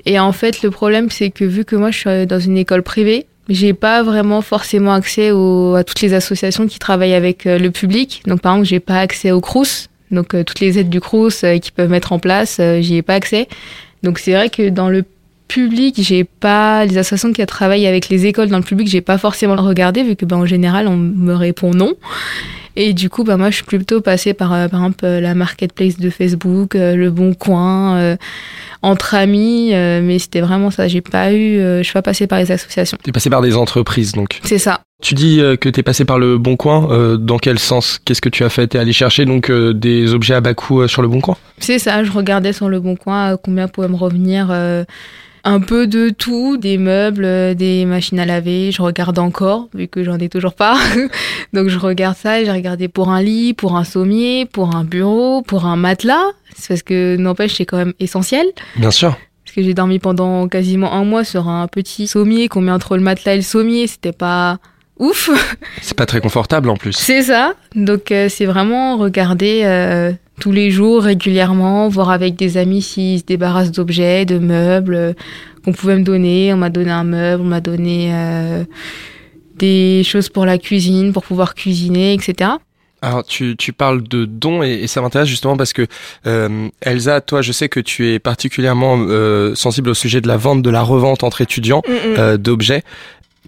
Et 0.07 0.19
en 0.21 0.33
fait, 0.33 0.63
le 0.63 0.71
problème, 0.71 1.11
c'est 1.11 1.31
que 1.31 1.45
vu 1.45 1.65
que 1.65 1.75
moi, 1.75 1.91
je 1.91 1.99
suis 1.99 2.27
dans 2.27 2.39
une 2.41 2.57
école 2.57 2.83
privée, 2.83 3.27
j'ai 3.49 3.73
pas 3.75 4.05
vraiment 4.05 4.43
forcément 4.43 4.93
accès 4.95 5.33
au- 5.33 5.75
à 5.75 5.83
toutes 5.83 6.01
les 6.03 6.15
associations 6.15 6.69
qui 6.69 6.79
travaillent 6.79 7.15
avec 7.15 7.47
euh, 7.47 7.59
le 7.59 7.71
public. 7.73 8.23
Donc, 8.27 8.41
par 8.41 8.53
exemple, 8.55 8.69
j'ai 8.69 8.81
pas 8.81 9.01
accès 9.01 9.33
au 9.33 9.41
CRUS. 9.41 9.89
Donc, 10.13 10.35
euh, 10.35 10.45
toutes 10.45 10.61
les 10.61 10.79
aides 10.79 10.91
du 10.91 11.01
CRUS 11.01 11.43
euh, 11.45 11.59
peuvent 11.75 11.91
mettre 11.91 12.13
en 12.13 12.19
place, 12.19 12.59
euh, 12.61 12.81
j'y 12.81 12.97
ai 12.97 13.03
pas 13.03 13.15
accès. 13.15 13.49
Donc, 14.03 14.19
c'est 14.19 14.35
vrai 14.35 14.51
que 14.51 14.69
dans 14.69 14.89
le 14.89 15.05
public, 15.49 15.97
j'ai 15.99 16.25
pas 16.25 16.85
les 16.85 16.99
associations 16.99 17.33
qui 17.33 17.45
travaillent 17.45 17.87
avec 17.87 18.09
les 18.09 18.27
écoles 18.27 18.49
dans 18.49 18.59
le 18.59 18.63
public, 18.63 18.89
j'ai 18.89 19.01
pas 19.01 19.19
forcément 19.19 19.57
regardé 19.57 20.03
vu 20.03 20.17
que 20.17 20.25
ben 20.25 20.39
en 20.39 20.47
général 20.47 20.89
on 20.89 20.97
me 20.97 21.35
répond 21.35 21.73
non. 21.73 21.93
Et 22.77 22.93
du 22.95 23.11
coup, 23.11 23.25
bah, 23.25 23.37
moi, 23.37 23.51
je 23.51 23.57
suis 23.57 23.65
plutôt 23.65 24.01
passée 24.01 24.35
par, 24.35 24.51
par 24.71 24.81
exemple, 24.81 25.07
la 25.07 25.35
marketplace 25.35 25.99
de 25.99 26.11
Facebook, 26.11 26.75
le 26.75 27.11
Bon 27.11 27.35
Coin, 27.35 28.17
entre 28.83 29.15
amis, 29.15 29.71
mais 29.73 30.19
c'était 30.19 30.41
vraiment 30.41 30.71
ça. 30.71 30.89
J'ai 30.89 31.01
pas 31.01 31.33
eu, 31.33 31.59
je 31.59 31.83
suis 31.83 31.93
pas 31.93 32.03
passée 32.03 32.27
par 32.27 32.39
les 32.39 32.51
associations. 32.51 32.99
T'es 33.03 33.13
passée 33.13 33.31
par 33.31 33.43
des 33.43 33.57
entreprises, 33.57 34.13
donc. 34.13 34.41
C'est 34.43 34.59
ça. 34.59 34.81
Tu 35.03 35.15
dis 35.15 35.39
que 35.61 35.69
t'es 35.69 35.83
passé 35.83 36.05
par 36.05 36.19
le 36.19 36.39
Bon 36.39 36.57
Coin. 36.57 37.17
dans 37.19 37.39
quel 37.39 37.59
sens? 37.59 38.01
Qu'est-ce 38.05 38.21
que 38.21 38.29
tu 38.29 38.45
as 38.45 38.49
fait? 38.49 38.69
T'es 38.69 38.79
allé 38.79 38.93
chercher 38.93 39.25
donc 39.25 39.51
des 39.51 40.15
objets 40.15 40.35
à 40.35 40.41
bas 40.41 40.55
coût 40.55 40.87
sur 40.89 41.03
le 41.03 41.09
Bon 41.09 41.21
Coin? 41.21 41.37
C'est 41.59 41.79
ça. 41.79 42.05
Je 42.05 42.13
regardais 42.13 42.53
sur 42.53 42.69
le 42.69 42.81
Bon 42.81 42.97
Coin 42.97 43.37
combien 43.37 43.69
pouvait 43.69 43.89
me 43.89 43.97
revenir 43.97 44.51
un 45.45 45.61
peu 45.61 45.87
de 45.87 46.11
tout, 46.11 46.57
des 46.57 46.79
meubles, 46.79 47.25
euh, 47.25 47.55
des 47.55 47.85
machines 47.85 48.19
à 48.19 48.27
laver. 48.27 48.71
Je 48.73 48.83
regarde 48.83 49.19
encore, 49.19 49.69
vu 49.75 49.89
que 49.89 50.05
j'en 50.05 50.19
ai 50.19 50.29
toujours 50.29 50.55
pas. 50.55 50.77
Donc 51.53 51.69
je 51.69 51.79
regarde 51.79 52.17
ça 52.17 52.41
et 52.41 52.45
j'ai 52.45 52.53
regardé 52.53 52.89
pour 52.89 53.11
un 53.11 53.23
lit, 53.23 53.55
pour 53.55 53.77
un 53.77 53.85
sommier, 53.85 54.47
pour 54.47 54.77
un 54.77 54.85
bureau, 54.85 55.43
pour 55.43 55.67
un 55.67 55.77
matelas. 55.77 56.33
C'est 56.57 56.69
parce 56.69 56.83
que 56.83 57.17
n'empêche, 57.17 57.57
c'est 57.57 57.67
quand 57.67 57.79
même 57.79 57.95
essentiel. 57.99 58.47
Bien 58.77 58.91
sûr. 58.91 59.17
Parce 59.45 59.57
que 59.57 59.63
j'ai 59.63 59.75
dormi 59.75 59.99
pendant 59.99 60.49
quasiment 60.49 60.93
un 60.93 61.05
mois 61.05 61.25
sur 61.25 61.49
un 61.49 61.67
petit 61.67 62.07
sommier 62.07 62.49
qu'on 62.49 62.61
met 62.61 62.73
entre 62.73 62.97
le 62.97 63.03
matelas 63.03 63.35
et 63.35 63.37
le 63.37 63.43
sommier. 63.43 63.87
C'était 63.87 64.13
pas 64.13 64.59
ouf. 64.99 65.31
C'est 65.83 65.97
pas 65.97 66.07
très 66.07 66.21
confortable 66.21 66.71
en 66.71 66.77
plus. 66.77 66.93
C'est 66.93 67.23
ça. 67.23 67.55
Donc 67.75 68.13
euh, 68.13 68.29
c'est 68.29 68.47
vraiment 68.47 68.97
regarder 68.97 69.63
euh, 69.65 70.13
tous 70.41 70.53
les 70.53 70.71
jours, 70.71 71.03
régulièrement, 71.03 71.89
voir 71.89 72.11
avec 72.11 72.37
des 72.37 72.57
amis 72.57 72.83
s'ils 72.83 73.21
se 73.21 73.25
débarrassent 73.25 73.73
d'objets, 73.73 74.25
de 74.25 74.39
meubles 74.39 74.95
euh, 74.95 75.13
qu'on 75.65 75.73
pouvait 75.73 75.97
me 75.97 76.05
donner. 76.05 76.53
On 76.53 76.57
m'a 76.57 76.71
donné 76.71 76.91
un 76.91 77.05
meuble, 77.05 77.43
on 77.43 77.47
m'a 77.47 77.61
donné 77.61 78.13
des 79.57 80.03
choses 80.05 80.29
pour 80.29 80.45
la 80.45 80.59
cuisine, 80.59 81.13
pour 81.13 81.23
pouvoir 81.23 81.55
cuisiner, 81.55 82.15
etc. 82.15 82.51
Alors 83.01 83.25
tu, 83.25 83.57
tu 83.57 83.73
parles 83.73 84.03
de 84.03 84.25
dons 84.25 84.63
et, 84.63 84.87
ça 84.87 85.01
m'intéresse 85.01 85.29
justement 85.29 85.57
parce 85.57 85.73
que 85.73 85.87
Elsa, 86.81 87.21
toi 87.21 87.43
je 87.43 87.53
sais 87.53 87.69
que 87.69 87.79
tu 87.79 88.09
es 88.13 88.19
particulièrement 88.19 88.99
sensible 89.55 89.91
au 89.91 89.95
sujet 89.95 90.21
de 90.21 90.29
la 90.29 90.37
vente, 90.37 90.63
de 90.63 90.71
la 90.71 90.83
revente 90.83 91.23
entre 91.23 91.43
étudiants 91.43 91.83
mm, 91.87 92.21
mm. 92.21 92.37
d'objets. 92.39 92.83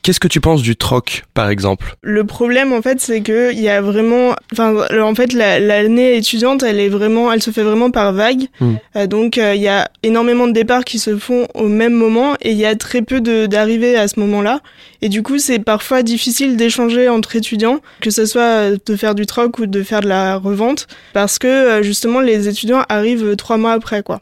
Qu'est-ce 0.04 0.20
que 0.20 0.28
tu 0.28 0.42
penses 0.42 0.60
du 0.60 0.76
troc, 0.76 1.24
par 1.32 1.48
exemple? 1.48 1.96
Le 2.02 2.24
problème, 2.24 2.74
en 2.74 2.82
fait, 2.82 3.00
c'est 3.00 3.22
que 3.22 3.52
il 3.52 3.60
y 3.60 3.70
a 3.70 3.80
vraiment, 3.80 4.34
enfin, 4.52 4.84
en 5.00 5.14
fait, 5.14 5.32
l'année 5.32 6.18
étudiante, 6.18 6.62
elle 6.62 6.78
est 6.78 6.90
vraiment, 6.90 7.32
elle 7.32 7.42
se 7.42 7.50
fait 7.50 7.62
vraiment 7.62 7.90
par 7.90 8.12
vague. 8.12 8.48
Hmm. 8.60 8.74
Euh, 8.96 9.06
donc, 9.06 9.38
euh, 9.38 9.54
il 9.54 9.62
y 9.62 9.68
a 9.68 9.88
énormément 10.02 10.46
de 10.46 10.52
départs 10.52 10.84
qui 10.84 10.98
se 10.98 11.16
font 11.16 11.48
au 11.54 11.68
même 11.68 11.94
moment 11.94 12.34
et 12.42 12.50
il 12.50 12.58
y 12.58 12.66
a 12.66 12.74
très 12.76 13.00
peu 13.00 13.22
d'arrivées 13.48 13.96
à 13.96 14.06
ce 14.06 14.20
moment-là. 14.20 14.60
Et 15.00 15.08
du 15.08 15.22
coup, 15.22 15.38
c'est 15.38 15.58
parfois 15.58 16.02
difficile 16.02 16.58
d'échanger 16.58 17.08
entre 17.08 17.34
étudiants, 17.34 17.80
que 18.02 18.10
ce 18.10 18.26
soit 18.26 18.72
de 18.84 18.96
faire 18.96 19.14
du 19.14 19.24
troc 19.24 19.58
ou 19.58 19.64
de 19.64 19.82
faire 19.82 20.02
de 20.02 20.08
la 20.08 20.36
revente, 20.36 20.86
parce 21.14 21.38
que 21.38 21.46
euh, 21.46 21.82
justement, 21.82 22.20
les 22.20 22.46
étudiants 22.46 22.84
arrivent 22.90 23.36
trois 23.36 23.56
mois 23.56 23.72
après, 23.72 24.02
quoi. 24.02 24.20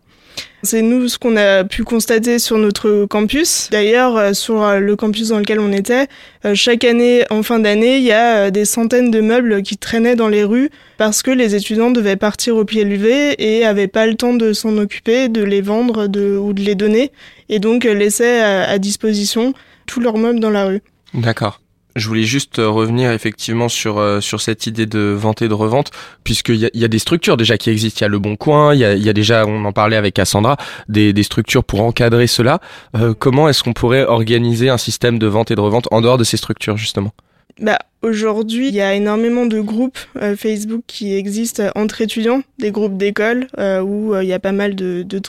C'est 0.64 0.82
nous 0.82 1.08
ce 1.08 1.18
qu'on 1.18 1.36
a 1.36 1.64
pu 1.64 1.82
constater 1.82 2.38
sur 2.38 2.56
notre 2.56 3.06
campus. 3.06 3.68
D'ailleurs, 3.72 4.16
euh, 4.16 4.32
sur 4.32 4.62
euh, 4.62 4.78
le 4.78 4.94
campus 4.94 5.28
dans 5.28 5.40
lequel 5.40 5.58
on 5.58 5.72
était, 5.72 6.06
euh, 6.44 6.54
chaque 6.54 6.84
année, 6.84 7.24
en 7.30 7.42
fin 7.42 7.58
d'année, 7.58 7.96
il 7.96 8.04
y 8.04 8.12
a 8.12 8.52
des 8.52 8.64
centaines 8.64 9.10
de 9.10 9.20
meubles 9.20 9.62
qui 9.62 9.76
traînaient 9.76 10.14
dans 10.14 10.28
les 10.28 10.44
rues 10.44 10.70
parce 10.98 11.22
que 11.22 11.32
les 11.32 11.56
étudiants 11.56 11.90
devaient 11.90 12.16
partir 12.16 12.56
au 12.56 12.64
pied 12.64 12.84
levé 12.84 13.34
et 13.38 13.64
avaient 13.64 13.88
pas 13.88 14.06
le 14.06 14.14
temps 14.14 14.34
de 14.34 14.52
s'en 14.52 14.78
occuper, 14.78 15.28
de 15.28 15.42
les 15.42 15.62
vendre 15.62 16.04
ou 16.04 16.52
de 16.52 16.62
les 16.62 16.76
donner, 16.76 17.10
et 17.48 17.58
donc 17.58 17.82
laissaient 17.82 18.40
à 18.40 18.78
disposition 18.78 19.54
tous 19.86 19.98
leurs 19.98 20.16
meubles 20.16 20.38
dans 20.38 20.50
la 20.50 20.66
rue. 20.66 20.82
D'accord. 21.14 21.61
Je 21.94 22.08
voulais 22.08 22.22
juste 22.24 22.58
euh, 22.58 22.68
revenir 22.68 23.10
effectivement 23.10 23.68
sur 23.68 23.98
euh, 23.98 24.20
sur 24.20 24.40
cette 24.40 24.66
idée 24.66 24.86
de 24.86 25.14
vente 25.16 25.42
et 25.42 25.48
de 25.48 25.54
revente, 25.54 25.90
puisqu'il 26.24 26.56
y 26.56 26.66
a, 26.66 26.70
y 26.72 26.84
a 26.84 26.88
des 26.88 26.98
structures 26.98 27.36
déjà 27.36 27.58
qui 27.58 27.70
existent. 27.70 27.98
Il 28.00 28.02
y 28.02 28.04
a 28.06 28.08
le 28.08 28.18
Bon 28.18 28.36
Coin, 28.36 28.74
il 28.74 28.80
y 28.80 28.84
a, 28.84 28.94
y 28.94 29.08
a 29.08 29.12
déjà, 29.12 29.46
on 29.46 29.64
en 29.64 29.72
parlait 29.72 29.96
avec 29.96 30.14
Cassandra, 30.14 30.56
des, 30.88 31.12
des 31.12 31.22
structures 31.22 31.64
pour 31.64 31.82
encadrer 31.82 32.26
cela. 32.26 32.60
Euh, 32.96 33.14
comment 33.18 33.48
est-ce 33.48 33.62
qu'on 33.62 33.74
pourrait 33.74 34.04
organiser 34.04 34.70
un 34.70 34.78
système 34.78 35.18
de 35.18 35.26
vente 35.26 35.50
et 35.50 35.54
de 35.54 35.60
revente 35.60 35.86
en 35.90 36.00
dehors 36.00 36.18
de 36.18 36.24
ces 36.24 36.36
structures 36.36 36.76
justement? 36.76 37.12
Bah, 37.60 37.78
Aujourd'hui, 38.00 38.66
il 38.66 38.74
y 38.74 38.80
a 38.80 38.94
énormément 38.94 39.46
de 39.46 39.60
groupes 39.60 39.98
Facebook 40.36 40.82
qui 40.88 41.14
existent 41.14 41.70
entre 41.76 42.00
étudiants, 42.00 42.42
des 42.58 42.72
groupes 42.72 42.96
d'école 42.96 43.46
où 43.84 44.16
il 44.20 44.26
y 44.26 44.32
a 44.32 44.40
pas 44.40 44.50
mal 44.50 44.74
de, 44.74 45.04
de 45.04 45.20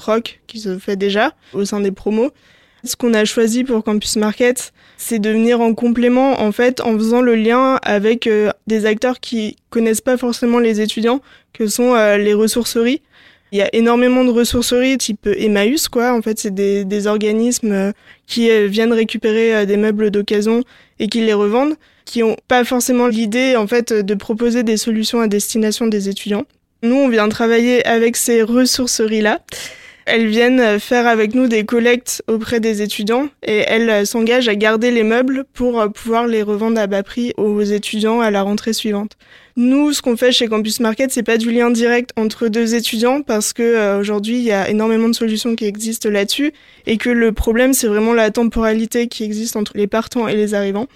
qui 0.48 0.60
se 0.60 0.79
fait 0.79 0.96
déjà 0.96 1.34
au 1.53 1.65
sein 1.65 1.82
des 1.82 1.91
promos. 1.91 2.32
Ce 2.86 2.98
qu'on 2.98 3.13
a 3.13 3.24
choisi 3.24 3.63
pour 3.63 3.82
Campus 3.82 4.18
Market, 4.18 4.74
c'est 4.98 5.20
de 5.20 5.30
venir 5.30 5.62
en 5.62 5.74
complément 5.74 6.42
en 6.42 6.52
fait 6.52 6.82
en 6.82 6.98
faisant 6.98 7.22
le 7.22 7.36
lien 7.36 7.80
avec 7.82 8.28
euh, 8.28 8.52
des 8.68 8.86
acteurs 8.86 9.22
qui 9.22 9.56
connaissent 9.70 10.02
pas 10.02 10.18
forcément 10.18 10.60
les 10.60 10.82
étudiants, 10.82 11.22
que 11.54 11.68
sont 11.68 11.96
euh, 11.96 12.18
les 12.18 12.34
ressourceries. 12.34 13.02
Il 13.54 13.60
y 13.60 13.62
a 13.62 13.74
énormément 13.74 14.25
de 14.25 14.32
ressourceries 14.32 14.98
type 14.98 15.28
Emmaüs 15.28 15.88
quoi. 15.88 16.13
En 16.13 16.22
fait, 16.22 16.40
c'est 16.40 16.54
des, 16.54 16.84
des, 16.84 17.08
organismes 17.08 17.72
euh, 17.72 17.92
qui 18.28 18.50
viennent 18.68 18.92
récupérer 18.92 19.66
des 19.66 19.78
meubles 19.78 20.12
d'occasion 20.12 20.63
et 21.00 21.08
qui 21.08 21.22
les 21.22 21.34
revendent, 21.34 21.75
qui 22.04 22.22
ont 22.22 22.36
pas 22.50 22.66
forcément 22.66 23.08
l'idée 23.08 23.56
en 23.56 23.66
fait 23.66 23.94
de 23.94 24.13
proposer 24.13 24.63
des 24.63 24.75
solutions 24.75 25.22
à 25.22 25.28
destination 25.28 25.88
des 25.88 26.10
étudiants. 26.10 26.46
Nous, 26.82 26.96
on 26.96 27.08
vient 27.08 27.30
travailler 27.30 27.86
avec 27.86 28.18
ces 28.18 28.42
ressourceries 28.42 29.22
là. 29.22 29.40
Elles 30.06 30.28
viennent 30.28 30.80
faire 30.80 31.08
avec 31.08 31.34
nous 31.34 31.48
des 31.48 31.64
collectes 31.64 32.24
auprès 32.28 32.60
des 32.60 32.82
étudiants 32.82 33.30
et 33.42 33.64
elles 33.68 34.06
s'engagent 34.06 34.50
à 34.50 34.56
garder 34.56 34.92
les 34.92 35.04
meubles 35.04 35.46
pour 35.54 35.80
euh, 35.80 35.88
pouvoir 35.88 36.28
les 36.28 36.44
revendre 36.44 36.80
à 36.80 36.88
bas 36.88 37.04
prix 37.04 37.34
aux 37.38 37.62
étudiants 37.62 38.20
à 38.20 38.30
la 38.30 38.42
rentrée 38.42 38.74
suivante. 38.74 39.14
Nous, 39.56 39.94
ce 39.94 40.02
qu'on 40.02 40.18
fait 40.18 40.32
chez 40.32 40.48
Campus 40.48 40.80
Market, 40.80 41.12
c'est 41.12 41.24
pas 41.24 41.38
du 41.38 41.52
lien 41.52 41.70
direct 41.70 42.12
entre 42.18 42.48
deux 42.48 42.76
étudiants 42.76 43.22
parce 43.22 43.54
que 43.54 43.64
euh, 43.64 44.00
aujourd'hui, 44.00 44.36
il 44.36 44.44
y 44.44 44.52
a 44.52 44.70
énormément 44.70 45.08
de 45.08 45.16
solutions 45.16 45.56
qui 45.56 45.66
existent 45.66 46.10
là-dessus 46.10 46.54
et 46.86 46.98
que 46.98 47.10
le 47.10 47.32
problème, 47.32 47.74
c'est 47.74 47.88
vraiment 47.88 48.14
la 48.14 48.30
temporalité 48.30 49.08
qui 49.08 49.24
existe 49.24 49.56
entre 49.56 49.74
les 49.76 49.88
partants 49.88 50.28
et 50.28 50.36
les 50.36 50.54
arrivants. 50.54 50.88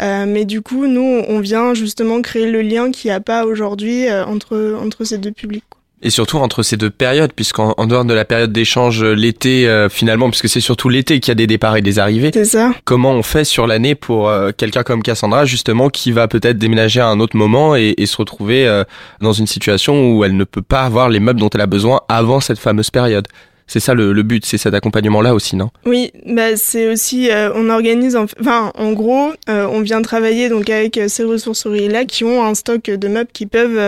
Euh, 0.00 0.24
mais 0.26 0.44
du 0.44 0.62
coup, 0.62 0.86
nous, 0.86 1.22
on 1.28 1.40
vient 1.40 1.74
justement 1.74 2.22
créer 2.22 2.50
le 2.50 2.62
lien 2.62 2.90
qu'il 2.90 3.10
n'y 3.10 3.14
a 3.14 3.20
pas 3.20 3.44
aujourd'hui 3.44 4.10
entre, 4.10 4.78
entre 4.80 5.04
ces 5.04 5.18
deux 5.18 5.32
publics. 5.32 5.64
Et 6.02 6.10
surtout 6.10 6.36
entre 6.36 6.62
ces 6.62 6.76
deux 6.76 6.90
périodes, 6.90 7.32
puisqu'en 7.32 7.74
dehors 7.86 8.04
de 8.04 8.12
la 8.12 8.26
période 8.26 8.52
d'échange 8.52 9.02
euh, 9.02 9.14
l'été, 9.14 9.66
euh, 9.66 9.88
finalement, 9.88 10.28
puisque 10.28 10.48
c'est 10.48 10.60
surtout 10.60 10.90
l'été 10.90 11.20
qu'il 11.20 11.30
y 11.30 11.32
a 11.32 11.36
des 11.36 11.46
départs 11.46 11.76
et 11.76 11.80
des 11.80 11.98
arrivées. 11.98 12.30
C'est 12.34 12.44
ça. 12.44 12.74
Comment 12.84 13.12
on 13.12 13.22
fait 13.22 13.44
sur 13.44 13.66
l'année 13.66 13.94
pour 13.94 14.28
euh, 14.28 14.50
quelqu'un 14.54 14.82
comme 14.82 15.02
Cassandra, 15.02 15.46
justement, 15.46 15.88
qui 15.88 16.12
va 16.12 16.28
peut-être 16.28 16.58
déménager 16.58 17.00
à 17.00 17.06
un 17.06 17.18
autre 17.18 17.36
moment 17.36 17.76
et, 17.76 17.94
et 17.96 18.04
se 18.04 18.18
retrouver 18.18 18.82
dans 19.20 19.32
une 19.32 19.46
situation 19.46 20.12
où 20.12 20.24
elle 20.24 20.36
ne 20.36 20.44
peut 20.44 20.62
pas 20.62 20.82
avoir 20.82 21.08
les 21.08 21.20
meubles 21.20 21.40
dont 21.40 21.50
elle 21.50 21.60
a 21.62 21.66
besoin 21.66 22.02
avant 22.08 22.40
cette 22.40 22.58
fameuse 22.58 22.90
période? 22.90 23.26
C'est 23.66 23.80
ça 23.80 23.94
le, 23.94 24.22
but, 24.22 24.46
c'est 24.46 24.58
cet 24.58 24.74
accompagnement-là 24.74 25.34
aussi, 25.34 25.56
non? 25.56 25.70
Oui, 25.84 26.12
bah 26.24 26.56
c'est 26.56 26.88
aussi, 26.88 27.30
euh, 27.30 27.50
on 27.54 27.68
organise, 27.68 28.16
enfin, 28.16 28.72
en 28.76 28.92
gros, 28.92 29.32
euh, 29.48 29.66
on 29.70 29.80
vient 29.80 30.02
travailler 30.02 30.48
donc 30.48 30.70
avec 30.70 30.96
euh, 30.98 31.08
ces 31.08 31.24
ressourceries-là 31.24 32.04
qui 32.04 32.22
ont 32.22 32.44
un 32.44 32.54
stock 32.54 32.84
de 32.84 33.08
meubles 33.08 33.30
qui 33.32 33.46
peuvent 33.46 33.78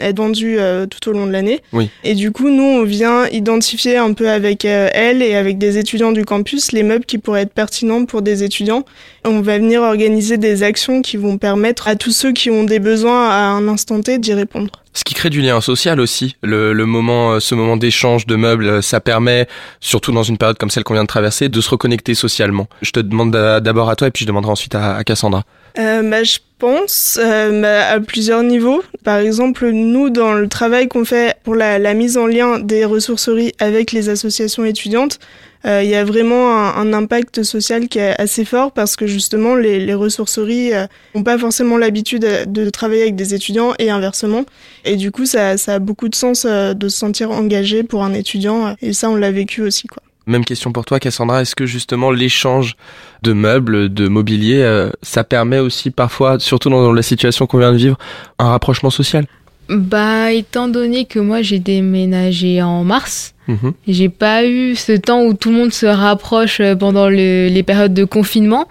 être 0.00 0.16
vendus 0.16 0.58
tout 0.90 1.10
au 1.10 1.12
long 1.12 1.26
de 1.26 1.32
l'année. 1.32 1.60
Oui. 1.72 1.90
Et 2.02 2.14
du 2.14 2.32
coup, 2.32 2.48
nous, 2.48 2.62
on 2.62 2.84
vient 2.84 3.28
identifier 3.28 3.98
un 3.98 4.12
peu 4.14 4.30
avec 4.30 4.64
elles 4.64 5.22
et 5.22 5.34
avec 5.34 5.58
des 5.58 5.78
étudiants 5.78 6.12
du 6.12 6.24
campus 6.24 6.72
les 6.72 6.82
meubles 6.82 7.04
qui 7.04 7.18
pourraient 7.18 7.42
être 7.42 7.52
pertinents 7.52 8.04
pour 8.04 8.22
des 8.22 8.42
étudiants. 8.42 8.84
On 9.24 9.40
va 9.40 9.58
venir 9.58 9.82
organiser 9.82 10.38
des 10.38 10.62
actions 10.62 11.02
qui 11.02 11.16
vont 11.16 11.36
permettre 11.36 11.88
à 11.88 11.96
tous 11.96 12.12
ceux 12.12 12.32
qui 12.32 12.50
ont 12.50 12.64
des 12.64 12.78
besoins 12.78 13.28
à 13.28 13.48
un 13.48 13.68
instant 13.68 14.00
T 14.00 14.18
d'y 14.18 14.32
répondre. 14.32 14.70
Ce 14.96 15.04
qui 15.04 15.12
crée 15.12 15.28
du 15.28 15.42
lien 15.42 15.60
social 15.60 16.00
aussi. 16.00 16.36
Le, 16.42 16.72
moment, 16.86 17.32
euh, 17.32 17.40
ce 17.40 17.54
moment 17.54 17.76
d'échange 17.76 18.24
de 18.24 18.34
meubles, 18.34 18.66
euh, 18.66 18.80
ça 18.80 18.98
permet, 18.98 19.46
surtout 19.78 20.10
dans 20.10 20.22
une 20.22 20.38
période 20.38 20.56
comme 20.56 20.70
celle 20.70 20.84
qu'on 20.84 20.94
vient 20.94 21.02
de 21.02 21.08
traverser, 21.08 21.50
de 21.50 21.60
se 21.60 21.68
reconnecter 21.68 22.14
socialement. 22.14 22.66
Je 22.80 22.92
te 22.92 23.00
demande 23.00 23.30
d'abord 23.30 23.90
à 23.90 23.96
toi 23.96 24.08
et 24.08 24.10
puis 24.10 24.22
je 24.22 24.26
demanderai 24.26 24.52
ensuite 24.52 24.74
à, 24.74 25.04
Cassandra. 25.04 25.44
Euh, 25.78 26.02
bah, 26.02 26.24
je 26.24 26.38
pense 26.58 27.18
euh, 27.20 27.92
à 27.94 28.00
plusieurs 28.00 28.42
niveaux. 28.42 28.82
Par 29.04 29.18
exemple, 29.18 29.70
nous, 29.70 30.10
dans 30.10 30.32
le 30.32 30.48
travail 30.48 30.88
qu'on 30.88 31.04
fait 31.04 31.36
pour 31.44 31.54
la, 31.54 31.94
mise 31.94 32.16
en 32.16 32.26
lien 32.26 32.58
des 32.58 32.84
ressourceries 32.84 33.52
avec 33.58 33.92
les 33.92 34.08
associations 34.08 34.64
étudiantes, 34.64 35.18
euh, 35.66 35.82
il 35.82 35.90
y 35.90 35.94
a 35.94 36.04
vraiment 36.04 36.56
un, 36.56 36.92
impact 36.92 37.42
social 37.42 37.88
qui 37.88 37.98
est 37.98 38.18
assez 38.20 38.44
fort 38.44 38.70
parce 38.72 38.94
que 38.94 39.06
justement 39.06 39.56
les, 39.56 39.84
les 39.84 39.94
ressourceries 39.94 40.70
n'ont 40.70 41.20
euh, 41.20 41.24
pas 41.24 41.38
forcément 41.38 41.76
l'habitude 41.76 42.26
de 42.46 42.70
travailler 42.70 43.02
avec 43.02 43.16
des 43.16 43.34
étudiants 43.34 43.74
et 43.78 43.90
inversement. 43.90 44.44
Et 44.84 44.96
du 44.96 45.10
coup, 45.10 45.26
ça, 45.26 45.56
ça 45.56 45.74
a 45.74 45.78
beaucoup 45.80 46.08
de 46.08 46.14
sens 46.14 46.46
euh, 46.48 46.72
de 46.74 46.88
se 46.88 46.98
sentir 46.98 47.32
engagé 47.32 47.82
pour 47.82 48.04
un 48.04 48.12
étudiant 48.14 48.76
et 48.80 48.92
ça, 48.92 49.10
on 49.10 49.16
l'a 49.16 49.32
vécu 49.32 49.62
aussi. 49.62 49.88
quoi. 49.88 50.02
Même 50.26 50.44
question 50.44 50.72
pour 50.72 50.84
toi, 50.84 50.98
Cassandra. 50.98 51.42
Est-ce 51.42 51.54
que 51.54 51.66
justement 51.66 52.10
l'échange 52.10 52.74
de 53.22 53.32
meubles, 53.32 53.94
de 53.94 54.08
mobilier, 54.08 54.88
ça 55.00 55.22
permet 55.22 55.60
aussi 55.60 55.90
parfois, 55.90 56.40
surtout 56.40 56.68
dans 56.68 56.92
la 56.92 57.02
situation 57.02 57.46
qu'on 57.46 57.58
vient 57.58 57.72
de 57.72 57.76
vivre, 57.76 57.96
un 58.40 58.48
rapprochement 58.48 58.90
social? 58.90 59.26
Bah, 59.68 60.32
étant 60.32 60.66
donné 60.68 61.04
que 61.04 61.20
moi 61.20 61.42
j'ai 61.42 61.60
déménagé 61.60 62.60
en 62.60 62.82
mars, 62.82 63.35
Mhm. 63.48 63.72
J'ai 63.86 64.08
pas 64.08 64.44
eu 64.44 64.74
ce 64.74 64.92
temps 64.92 65.22
où 65.22 65.34
tout 65.34 65.50
le 65.50 65.56
monde 65.56 65.72
se 65.72 65.86
rapproche 65.86 66.60
euh, 66.60 66.74
pendant 66.74 67.08
le- 67.08 67.48
les 67.48 67.62
périodes 67.62 67.94
de 67.94 68.04
confinement. 68.04 68.66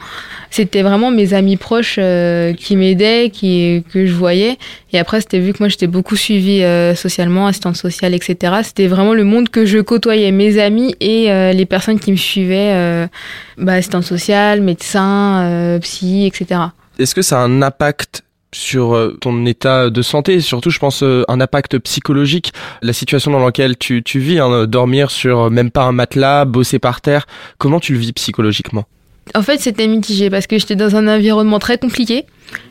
C'était 0.52 0.82
vraiment 0.84 1.12
mes 1.12 1.34
amis 1.34 1.58
proches 1.58 1.96
euh, 1.98 2.54
qui 2.54 2.76
m'aidaient, 2.76 3.30
qui 3.30 3.84
que 3.92 4.06
je 4.06 4.14
voyais. 4.14 4.58
Et 4.94 5.00
après, 5.00 5.20
c'était 5.22 5.40
vu 5.40 5.54
que 5.54 5.58
moi 5.60 5.68
j'étais 5.70 5.88
beaucoup 5.88 6.16
suivie 6.16 6.64
euh, 6.64 6.94
socialement, 6.96 7.48
assistante 7.48 7.76
sociale, 7.78 8.14
etc. 8.14 8.54
C'était 8.64 8.88
vraiment 8.88 9.14
le 9.14 9.24
monde 9.24 9.50
que 9.50 9.66
je 9.66 9.80
côtoyais, 9.80 10.32
mes 10.32 10.60
amis 10.60 10.96
et 11.00 11.32
euh, 11.32 11.52
les 11.54 11.66
personnes 11.66 12.00
qui 12.00 12.12
me 12.12 12.18
suivaient, 12.18 13.08
bah, 13.58 13.74
assistante 13.74 14.04
sociale, 14.04 14.62
médecin, 14.62 15.78
psy, 15.82 16.26
etc. 16.26 16.62
Est-ce 17.00 17.14
que 17.16 17.22
ça 17.22 17.40
a 17.42 17.44
un 17.44 17.62
impact 17.62 18.24
sur 18.54 18.96
euh, 18.96 19.18
ton 19.20 19.46
état 19.46 19.90
de 19.90 20.02
santé 20.02 20.40
surtout 20.40 20.70
je 20.70 20.80
pense 20.80 21.04
euh, 21.04 21.24
un 21.28 21.42
impact 21.42 21.78
psychologique 21.80 22.54
la 22.82 22.94
situation 22.94 23.32
dans 23.32 23.44
laquelle 23.44 23.78
tu, 23.78 24.02
vis 24.16 24.40
hein, 24.40 24.66
dormir 24.66 25.12
sur 25.12 25.40
euh, 25.40 25.50
même 25.50 25.72
pas 25.72 25.84
un 25.84 25.92
matelas 25.92 26.46
bosser 26.46 26.80
par 26.80 27.02
terre 27.02 27.28
comment 27.58 27.80
tu 27.80 27.94
le 27.94 28.00
vis 28.00 28.14
psychologiquement? 28.14 28.86
En 29.34 29.42
fait, 29.42 29.60
c'était 29.60 29.88
mitigé 29.88 30.30
parce 30.30 30.46
que 30.46 30.60
j'étais 30.60 30.76
dans 30.76 30.96
un 30.96 31.08
environnement 31.08 31.58
très 31.58 31.80
compliqué. 31.80 32.26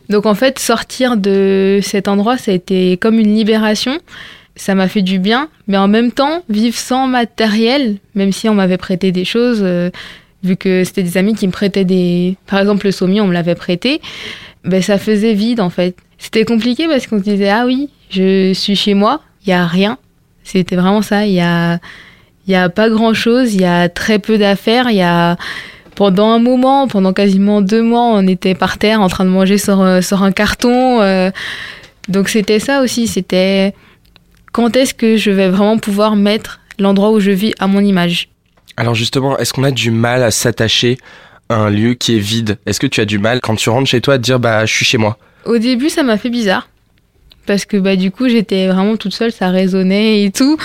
Donc, 0.08 0.24
en 0.24 0.36
fait, 0.36 0.60
sortir 0.60 1.16
de 1.16 1.80
cet 1.82 2.06
endroit, 2.06 2.38
ça 2.38 2.52
a 2.52 2.54
été 2.54 2.96
comme 2.96 3.18
une 3.18 3.34
libération. 3.34 3.98
Ça 4.54 4.76
m'a 4.76 4.86
fait 4.86 5.02
du 5.02 5.18
bien, 5.18 5.48
mais 5.66 5.76
en 5.76 5.88
même 5.88 6.12
temps, 6.12 6.44
vivre 6.48 6.76
sans 6.76 7.08
matériel, 7.08 7.96
même 8.14 8.30
si 8.30 8.48
on 8.48 8.54
m'avait 8.54 8.76
prêté 8.76 9.10
des 9.10 9.24
choses, 9.24 9.66
vu 10.44 10.56
que 10.56 10.84
c'était 10.84 11.02
des 11.02 11.16
amis 11.16 11.34
qui 11.34 11.48
me 11.48 11.52
prêtaient 11.52 11.84
des. 11.84 12.36
Par 12.46 12.60
exemple, 12.60 12.86
le 12.86 12.92
sommier, 12.92 13.20
on 13.20 13.26
me 13.26 13.34
l'avait 13.34 13.56
prêté, 13.56 14.00
ben, 14.64 14.82
ça 14.82 14.98
faisait 14.98 15.34
vide 15.34 15.60
en 15.60 15.70
fait. 15.70 15.96
C'était 16.18 16.44
compliqué 16.44 16.86
parce 16.88 17.06
qu'on 17.06 17.18
se 17.18 17.24
disait, 17.24 17.50
ah 17.50 17.64
oui, 17.66 17.90
je 18.10 18.52
suis 18.54 18.76
chez 18.76 18.94
moi, 18.94 19.20
il 19.44 19.50
y 19.50 19.52
a 19.52 19.66
rien. 19.66 19.98
C'était 20.42 20.76
vraiment 20.76 21.02
ça, 21.02 21.26
il 21.26 21.32
y 21.34 21.40
a. 21.40 21.78
Il 22.46 22.52
y 22.52 22.56
a 22.56 22.68
pas 22.68 22.90
grand 22.90 23.14
chose, 23.14 23.54
il 23.54 23.62
y 23.62 23.64
a 23.64 23.88
très 23.88 24.18
peu 24.18 24.36
d'affaires, 24.36 24.90
il 24.90 24.96
y 24.96 25.02
a 25.02 25.38
pendant 25.94 26.30
un 26.30 26.38
moment, 26.38 26.86
pendant 26.88 27.14
quasiment 27.14 27.62
deux 27.62 27.82
mois, 27.82 28.02
on 28.02 28.26
était 28.26 28.54
par 28.54 28.76
terre 28.76 29.00
en 29.00 29.08
train 29.08 29.24
de 29.24 29.30
manger 29.30 29.56
sur, 29.56 29.80
euh, 29.80 30.02
sur 30.02 30.22
un 30.22 30.30
carton. 30.30 31.00
euh. 31.00 31.30
donc 32.08 32.28
c'était 32.28 32.58
ça 32.58 32.82
aussi, 32.82 33.06
c'était 33.06 33.74
quand 34.52 34.76
est-ce 34.76 34.92
que 34.92 35.16
je 35.16 35.30
vais 35.30 35.48
vraiment 35.48 35.78
pouvoir 35.78 36.16
mettre 36.16 36.60
l'endroit 36.78 37.12
où 37.12 37.20
je 37.20 37.30
vis 37.30 37.54
à 37.60 37.66
mon 37.66 37.80
image? 37.80 38.28
alors 38.76 38.94
justement 38.94 39.38
est-ce 39.38 39.52
qu'on 39.54 39.64
a 39.64 39.70
du 39.70 39.90
mal 39.90 40.22
à 40.22 40.30
s'attacher 40.30 40.98
un 41.50 41.70
lieu 41.70 41.94
qui 41.94 42.16
est 42.16 42.20
vide 42.20 42.58
est-ce 42.66 42.80
que 42.80 42.86
tu 42.86 43.00
as 43.00 43.04
du 43.04 43.18
mal 43.18 43.40
quand 43.40 43.56
tu 43.56 43.68
rentres 43.70 43.88
chez 43.88 44.00
toi 44.00 44.14
à 44.14 44.18
te 44.18 44.22
dire 44.22 44.40
bah 44.40 44.64
je 44.66 44.72
suis 44.72 44.84
chez 44.84 44.98
moi? 44.98 45.18
Au 45.44 45.58
début, 45.58 45.90
ça 45.90 46.02
m'a 46.02 46.16
fait 46.16 46.30
bizarre. 46.30 46.68
Parce 47.46 47.66
que 47.66 47.76
bah, 47.76 47.96
du 47.96 48.10
coup, 48.10 48.28
j'étais 48.28 48.68
vraiment 48.68 48.96
toute 48.96 49.12
seule, 49.12 49.32
ça 49.32 49.50
résonnait 49.50 50.22
et 50.22 50.30
tout. 50.30 50.56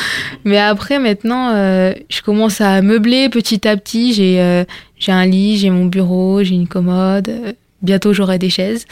Mais 0.45 0.57
après, 0.57 0.99
maintenant, 0.99 1.53
euh, 1.53 1.93
je 2.09 2.21
commence 2.21 2.61
à 2.61 2.81
meubler 2.81 3.27
petit 3.29 3.67
à 3.67 3.75
petit. 3.75 4.13
J'ai 4.13 4.39
euh, 4.39 4.63
j'ai 4.97 5.11
un 5.11 5.25
lit, 5.25 5.57
j'ai 5.57 5.69
mon 5.69 5.85
bureau, 5.85 6.43
j'ai 6.43 6.55
une 6.55 6.67
commode. 6.67 7.29
euh, 7.29 7.51
bientôt, 7.81 8.13
j'aurai 8.13 8.39
des 8.39 8.49
chaises. 8.49 8.85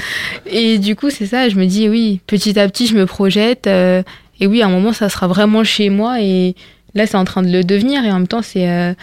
Et 0.46 0.79
du 0.79 0.96
coup, 0.96 1.10
c'est 1.10 1.27
ça. 1.27 1.48
Je 1.48 1.56
me 1.56 1.65
dis, 1.65 1.88
oui, 1.88 2.20
petit 2.27 2.60
à 2.60 2.67
petit, 2.67 2.88
je 2.88 2.96
me 2.96 3.06
projette. 3.06 3.67
et 3.67 4.03
oui, 4.41 4.62
à 4.62 4.65
un 4.65 4.70
moment, 4.70 4.91
ça 4.91 5.08
sera 5.08 5.27
vraiment 5.27 5.63
chez 5.63 5.89
moi. 5.89 6.22
Et 6.22 6.56
là, 6.94 7.08
c'est 7.08 7.17
en 7.17 7.25
train 7.25 7.41
de 7.41 7.51
le 7.51 7.63
devenir. 7.63 8.03
Et 8.03 8.12
en 8.12 8.15
même 8.15 8.27
temps, 8.27 8.41
c'est. 8.41 8.96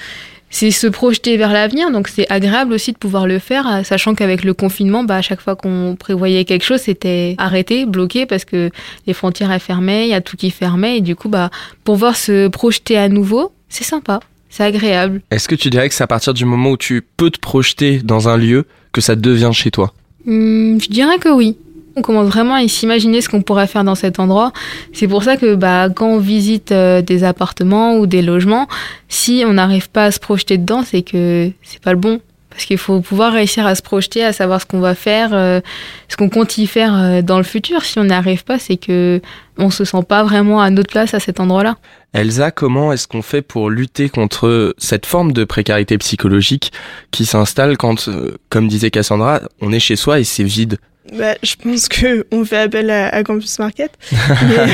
C'est 0.54 0.70
se 0.70 0.86
projeter 0.86 1.36
vers 1.36 1.52
l'avenir, 1.52 1.90
donc 1.90 2.06
c'est 2.06 2.30
agréable 2.30 2.74
aussi 2.74 2.92
de 2.92 2.96
pouvoir 2.96 3.26
le 3.26 3.40
faire, 3.40 3.66
euh, 3.66 3.82
sachant 3.82 4.14
qu'avec 4.14 4.44
le 4.44 4.54
confinement, 4.54 5.02
bah, 5.02 5.16
à 5.16 5.20
chaque 5.20 5.40
fois 5.40 5.56
qu'on 5.56 5.96
prévoyait 5.98 6.44
quelque 6.44 6.64
chose, 6.64 6.80
c'était 6.80 7.34
arrêté, 7.38 7.86
bloqué, 7.86 8.24
parce 8.24 8.44
que 8.44 8.70
les 9.08 9.14
frontières 9.14 9.50
elles 9.50 9.58
fermaient, 9.58 10.06
il 10.06 10.10
y 10.10 10.14
a 10.14 10.20
tout 10.20 10.36
qui 10.36 10.52
fermait, 10.52 10.98
et 10.98 11.00
du 11.00 11.16
coup, 11.16 11.28
bah, 11.28 11.50
pouvoir 11.82 12.14
se 12.14 12.46
projeter 12.46 12.96
à 12.96 13.08
nouveau, 13.08 13.50
c'est 13.68 13.82
sympa, 13.82 14.20
c'est 14.48 14.62
agréable. 14.62 15.22
est-ce 15.32 15.48
que 15.48 15.56
tu 15.56 15.70
dirais 15.70 15.88
que 15.88 15.94
c'est 15.96 16.04
à 16.04 16.06
partir 16.06 16.32
du 16.32 16.44
moment 16.44 16.70
où 16.70 16.76
tu 16.76 17.04
peux 17.16 17.30
te 17.30 17.40
projeter 17.40 17.98
dans 17.98 18.28
un 18.28 18.36
lieu 18.36 18.64
que 18.92 19.00
ça 19.00 19.16
devient 19.16 19.50
chez 19.52 19.72
toi? 19.72 19.92
Hum, 20.24 20.78
je 20.80 20.88
dirais 20.88 21.18
que 21.18 21.30
oui. 21.30 21.56
On 21.96 22.02
commence 22.02 22.28
vraiment 22.28 22.54
à 22.54 22.66
s'imaginer 22.66 23.20
ce 23.20 23.28
qu'on 23.28 23.42
pourrait 23.42 23.66
faire 23.66 23.84
dans 23.84 23.94
cet 23.94 24.18
endroit. 24.18 24.52
C'est 24.92 25.06
pour 25.06 25.22
ça 25.22 25.36
que 25.36 25.54
bah, 25.54 25.88
quand 25.94 26.08
on 26.08 26.18
visite 26.18 26.72
euh, 26.72 27.02
des 27.02 27.22
appartements 27.22 27.96
ou 27.96 28.06
des 28.06 28.22
logements, 28.22 28.66
si 29.08 29.44
on 29.46 29.52
n'arrive 29.52 29.88
pas 29.90 30.06
à 30.06 30.10
se 30.10 30.18
projeter 30.18 30.58
dedans, 30.58 30.82
c'est 30.84 31.02
que 31.02 31.50
c'est 31.62 31.80
pas 31.80 31.92
le 31.92 31.98
bon. 31.98 32.20
Parce 32.54 32.66
qu'il 32.66 32.78
faut 32.78 33.00
pouvoir 33.00 33.32
réussir 33.32 33.66
à 33.66 33.74
se 33.74 33.82
projeter, 33.82 34.24
à 34.24 34.32
savoir 34.32 34.60
ce 34.60 34.66
qu'on 34.66 34.78
va 34.78 34.94
faire, 34.94 35.30
euh, 35.32 35.60
ce 36.08 36.16
qu'on 36.16 36.28
compte 36.28 36.56
y 36.56 36.68
faire 36.68 36.94
euh, 36.94 37.20
dans 37.20 37.38
le 37.38 37.42
futur. 37.42 37.84
Si 37.84 37.98
on 37.98 38.04
n'y 38.04 38.12
arrive 38.12 38.44
pas, 38.44 38.60
c'est 38.60 38.76
que 38.76 39.20
on 39.58 39.70
se 39.70 39.84
sent 39.84 40.04
pas 40.08 40.22
vraiment 40.22 40.60
à 40.60 40.70
notre 40.70 40.90
place 40.90 41.14
à 41.14 41.20
cet 41.20 41.40
endroit-là. 41.40 41.76
Elsa, 42.12 42.52
comment 42.52 42.92
est-ce 42.92 43.08
qu'on 43.08 43.22
fait 43.22 43.42
pour 43.42 43.70
lutter 43.70 44.08
contre 44.08 44.72
cette 44.78 45.04
forme 45.04 45.32
de 45.32 45.44
précarité 45.44 45.98
psychologique 45.98 46.72
qui 47.10 47.26
s'installe 47.26 47.76
quand, 47.76 48.08
euh, 48.08 48.36
comme 48.50 48.68
disait 48.68 48.90
Cassandra, 48.90 49.40
on 49.60 49.72
est 49.72 49.80
chez 49.80 49.96
soi 49.96 50.20
et 50.20 50.24
c'est 50.24 50.44
vide? 50.44 50.78
Bah, 51.12 51.34
je 51.42 51.54
pense 51.56 51.88
que 51.88 52.26
on 52.32 52.44
fait 52.44 52.56
appel 52.56 52.88
à, 52.90 53.08
à 53.08 53.22
Campus 53.22 53.58
Market. 53.58 53.90
Mais, 54.12 54.66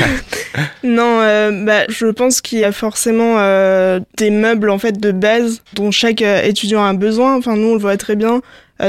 non, 0.83 1.19
euh, 1.19 1.65
bah, 1.65 1.83
je 1.89 2.07
pense 2.07 2.39
qu'il 2.39 2.59
y 2.59 2.63
a 2.63 2.71
forcément 2.71 3.35
euh, 3.37 3.99
des 4.17 4.29
meubles 4.29 4.69
en 4.69 4.79
fait 4.79 4.99
de 4.99 5.11
base 5.11 5.61
dont 5.73 5.91
chaque 5.91 6.21
euh, 6.21 6.41
étudiant 6.43 6.83
a 6.85 6.93
besoin. 6.93 7.35
Enfin, 7.37 7.57
nous, 7.57 7.67
on 7.67 7.73
le 7.73 7.81
voit 7.81 7.97
très 7.97 8.15
bien 8.15 8.41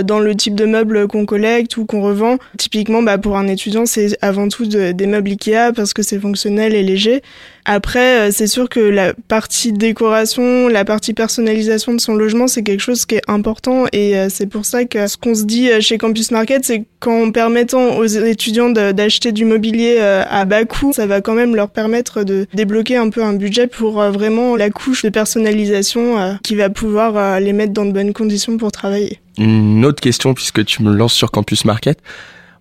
dans 0.02 0.18
le 0.20 0.34
type 0.34 0.54
de 0.54 0.64
meubles 0.64 1.06
qu'on 1.08 1.26
collecte 1.26 1.76
ou 1.76 1.84
qu'on 1.84 2.02
revend. 2.02 2.38
Typiquement, 2.58 3.02
bah, 3.02 3.18
pour 3.18 3.36
un 3.36 3.48
étudiant, 3.48 3.84
c'est 3.86 4.16
avant 4.22 4.48
tout 4.48 4.66
de- 4.66 4.92
des 4.92 5.06
meubles 5.06 5.30
Ikea 5.30 5.72
parce 5.74 5.92
que 5.92 6.02
c'est 6.02 6.18
fonctionnel 6.18 6.74
et 6.74 6.82
léger. 6.82 7.22
Après, 7.64 8.28
euh, 8.28 8.30
c'est 8.32 8.48
sûr 8.48 8.68
que 8.68 8.80
la 8.80 9.14
partie 9.28 9.72
décoration, 9.72 10.66
la 10.68 10.84
partie 10.84 11.14
personnalisation 11.14 11.94
de 11.94 12.00
son 12.00 12.14
logement, 12.14 12.48
c'est 12.48 12.62
quelque 12.64 12.80
chose 12.80 13.06
qui 13.06 13.14
est 13.16 13.22
important 13.28 13.84
et 13.92 14.18
euh, 14.18 14.26
c'est 14.30 14.46
pour 14.46 14.64
ça 14.64 14.84
que 14.84 15.06
ce 15.06 15.16
qu'on 15.16 15.34
se 15.36 15.44
dit 15.44 15.70
euh, 15.70 15.80
chez 15.80 15.96
Campus 15.96 16.32
Market, 16.32 16.64
c'est 16.64 16.84
qu'en 16.98 17.30
permettant 17.30 17.98
aux 17.98 18.04
étudiants 18.04 18.70
d'acheter 18.70 19.30
du 19.30 19.44
mobilier 19.44 19.96
euh, 20.00 20.24
à 20.28 20.44
bas 20.44 20.64
coût, 20.64 20.92
ça 20.92 21.06
va 21.06 21.20
quand 21.20 21.34
même 21.34 21.54
leur 21.54 21.68
permettre 21.70 22.24
de 22.24 22.46
débloquer 22.52 22.96
un 22.96 23.10
peu 23.10 23.22
un 23.22 23.32
budget 23.34 23.68
pour 23.68 24.00
euh, 24.02 24.10
vraiment 24.10 24.56
la 24.56 24.70
couche 24.70 25.02
de 25.04 25.08
personnalisation 25.10 26.18
euh, 26.18 26.32
qui 26.42 26.56
va 26.56 26.68
pouvoir 26.68 27.16
euh, 27.16 27.38
les 27.38 27.52
mettre 27.52 27.72
dans 27.72 27.84
de 27.84 27.92
bonnes 27.92 28.12
conditions 28.12 28.56
pour 28.56 28.72
travailler. 28.72 29.18
Une 29.38 29.84
autre 29.84 30.00
question, 30.00 30.34
puisque 30.34 30.64
tu 30.64 30.82
me 30.82 30.92
lances 30.92 31.14
sur 31.14 31.30
Campus 31.30 31.64
Market. 31.64 31.98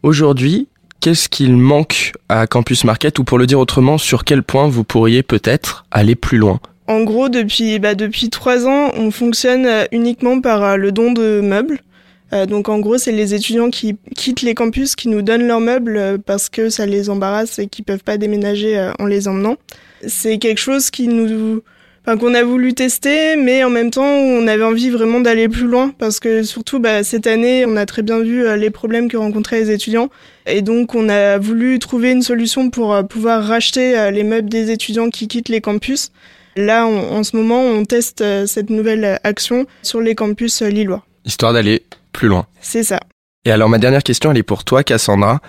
Aujourd'hui, 0.03 0.67
qu'est-ce 1.01 1.27
qu'il 1.27 1.57
manque 1.57 2.13
à 2.29 2.47
Campus 2.47 2.85
Market 2.85 3.19
ou 3.19 3.23
pour 3.23 3.37
le 3.37 3.45
dire 3.45 3.59
autrement, 3.59 3.97
sur 3.97 4.23
quel 4.23 4.43
point 4.43 4.67
vous 4.67 4.83
pourriez 4.83 5.23
peut-être 5.23 5.85
aller 5.91 6.15
plus 6.15 6.37
loin? 6.37 6.59
En 6.87 7.03
gros, 7.03 7.29
depuis, 7.29 7.79
bah, 7.79 7.95
depuis 7.95 8.29
trois 8.29 8.67
ans, 8.67 8.91
on 8.95 9.11
fonctionne 9.11 9.65
euh, 9.65 9.85
uniquement 9.91 10.41
par 10.41 10.63
euh, 10.63 10.75
le 10.75 10.91
don 10.91 11.11
de 11.11 11.41
meubles. 11.41 11.79
Euh, 12.33 12.45
donc 12.45 12.69
en 12.69 12.79
gros, 12.79 12.97
c'est 12.97 13.11
les 13.11 13.33
étudiants 13.33 13.69
qui 13.69 13.97
quittent 14.15 14.41
les 14.41 14.55
campus 14.55 14.95
qui 14.95 15.09
nous 15.09 15.21
donnent 15.21 15.47
leurs 15.47 15.59
meubles 15.59 16.19
parce 16.25 16.49
que 16.49 16.69
ça 16.69 16.85
les 16.85 17.09
embarrasse 17.09 17.59
et 17.59 17.67
qu'ils 17.67 17.85
peuvent 17.85 18.03
pas 18.03 18.17
déménager 18.17 18.91
en 18.99 19.05
les 19.05 19.27
emmenant. 19.27 19.57
C'est 20.07 20.37
quelque 20.37 20.59
chose 20.59 20.89
qui 20.89 21.07
nous, 21.07 21.61
enfin 22.05 22.17
qu'on 22.17 22.33
a 22.33 22.43
voulu 22.43 22.73
tester, 22.73 23.35
mais 23.35 23.63
en 23.63 23.69
même 23.69 23.91
temps, 23.91 24.03
on 24.05 24.47
avait 24.47 24.63
envie 24.63 24.89
vraiment 24.89 25.19
d'aller 25.19 25.47
plus 25.49 25.67
loin 25.67 25.93
parce 25.97 26.19
que 26.19 26.43
surtout, 26.43 26.79
bah, 26.79 27.03
cette 27.03 27.27
année, 27.27 27.65
on 27.67 27.75
a 27.77 27.85
très 27.85 28.01
bien 28.01 28.19
vu 28.21 28.45
euh, 28.45 28.55
les 28.55 28.69
problèmes 28.69 29.07
que 29.09 29.17
rencontraient 29.17 29.59
les 29.61 29.71
étudiants 29.71 30.09
et 30.45 30.61
donc 30.61 30.95
on 30.95 31.09
a 31.09 31.37
voulu 31.37 31.77
trouver 31.79 32.11
une 32.11 32.21
solution 32.23 32.69
pour 32.69 32.93
euh, 32.93 33.03
pouvoir 33.03 33.43
racheter 33.43 33.97
euh, 33.97 34.11
les 34.11 34.23
meubles 34.23 34.49
des 34.49 34.71
étudiants 34.71 35.09
qui 35.09 35.27
quittent 35.27 35.49
les 35.49 35.61
campus. 35.61 36.11
Là, 36.57 36.85
on- 36.87 37.11
en 37.17 37.23
ce 37.23 37.35
moment, 37.37 37.61
on 37.61 37.85
teste 37.85 38.23
cette 38.45 38.69
nouvelle 38.69 39.19
action 39.23 39.65
sur 39.83 40.01
les 40.01 40.15
campus 40.15 40.61
lillois. 40.61 41.05
Histoire 41.23 41.53
d'aller 41.53 41.83
plus 42.11 42.27
loin. 42.27 42.45
C'est 42.61 42.83
ça. 42.83 42.99
Et 43.45 43.51
alors 43.51 43.69
ma 43.69 43.77
dernière 43.77 44.03
question, 44.03 44.31
elle 44.31 44.37
est 44.37 44.43
pour 44.43 44.63
toi, 44.65 44.83
Cassandra. 44.83 45.39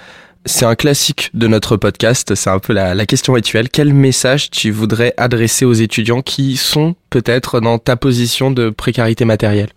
C'est 0.45 0.65
un 0.65 0.75
classique 0.75 1.31
de 1.35 1.47
notre 1.47 1.77
podcast, 1.77 2.35
c'est 2.35 2.51
un 2.51 2.59
peu 2.59 2.73
la, 2.73 3.07
question 3.07 3.33
rituelle. 3.33 3.69
Quel 3.69 3.95
message 3.95 4.51
tu 4.51 4.73
voudrais 4.73 5.15
adresser 5.17 5.65
aux 5.65 5.73
étudiants 5.73 6.21
qui 6.21 6.57
sont 6.57 6.97
peut-être 7.11 7.61
dans 7.61 7.79
ta 7.79 7.97
position 7.97 8.51
de 8.51 8.71
précarité 8.71 9.25
matérielle? 9.25 9.71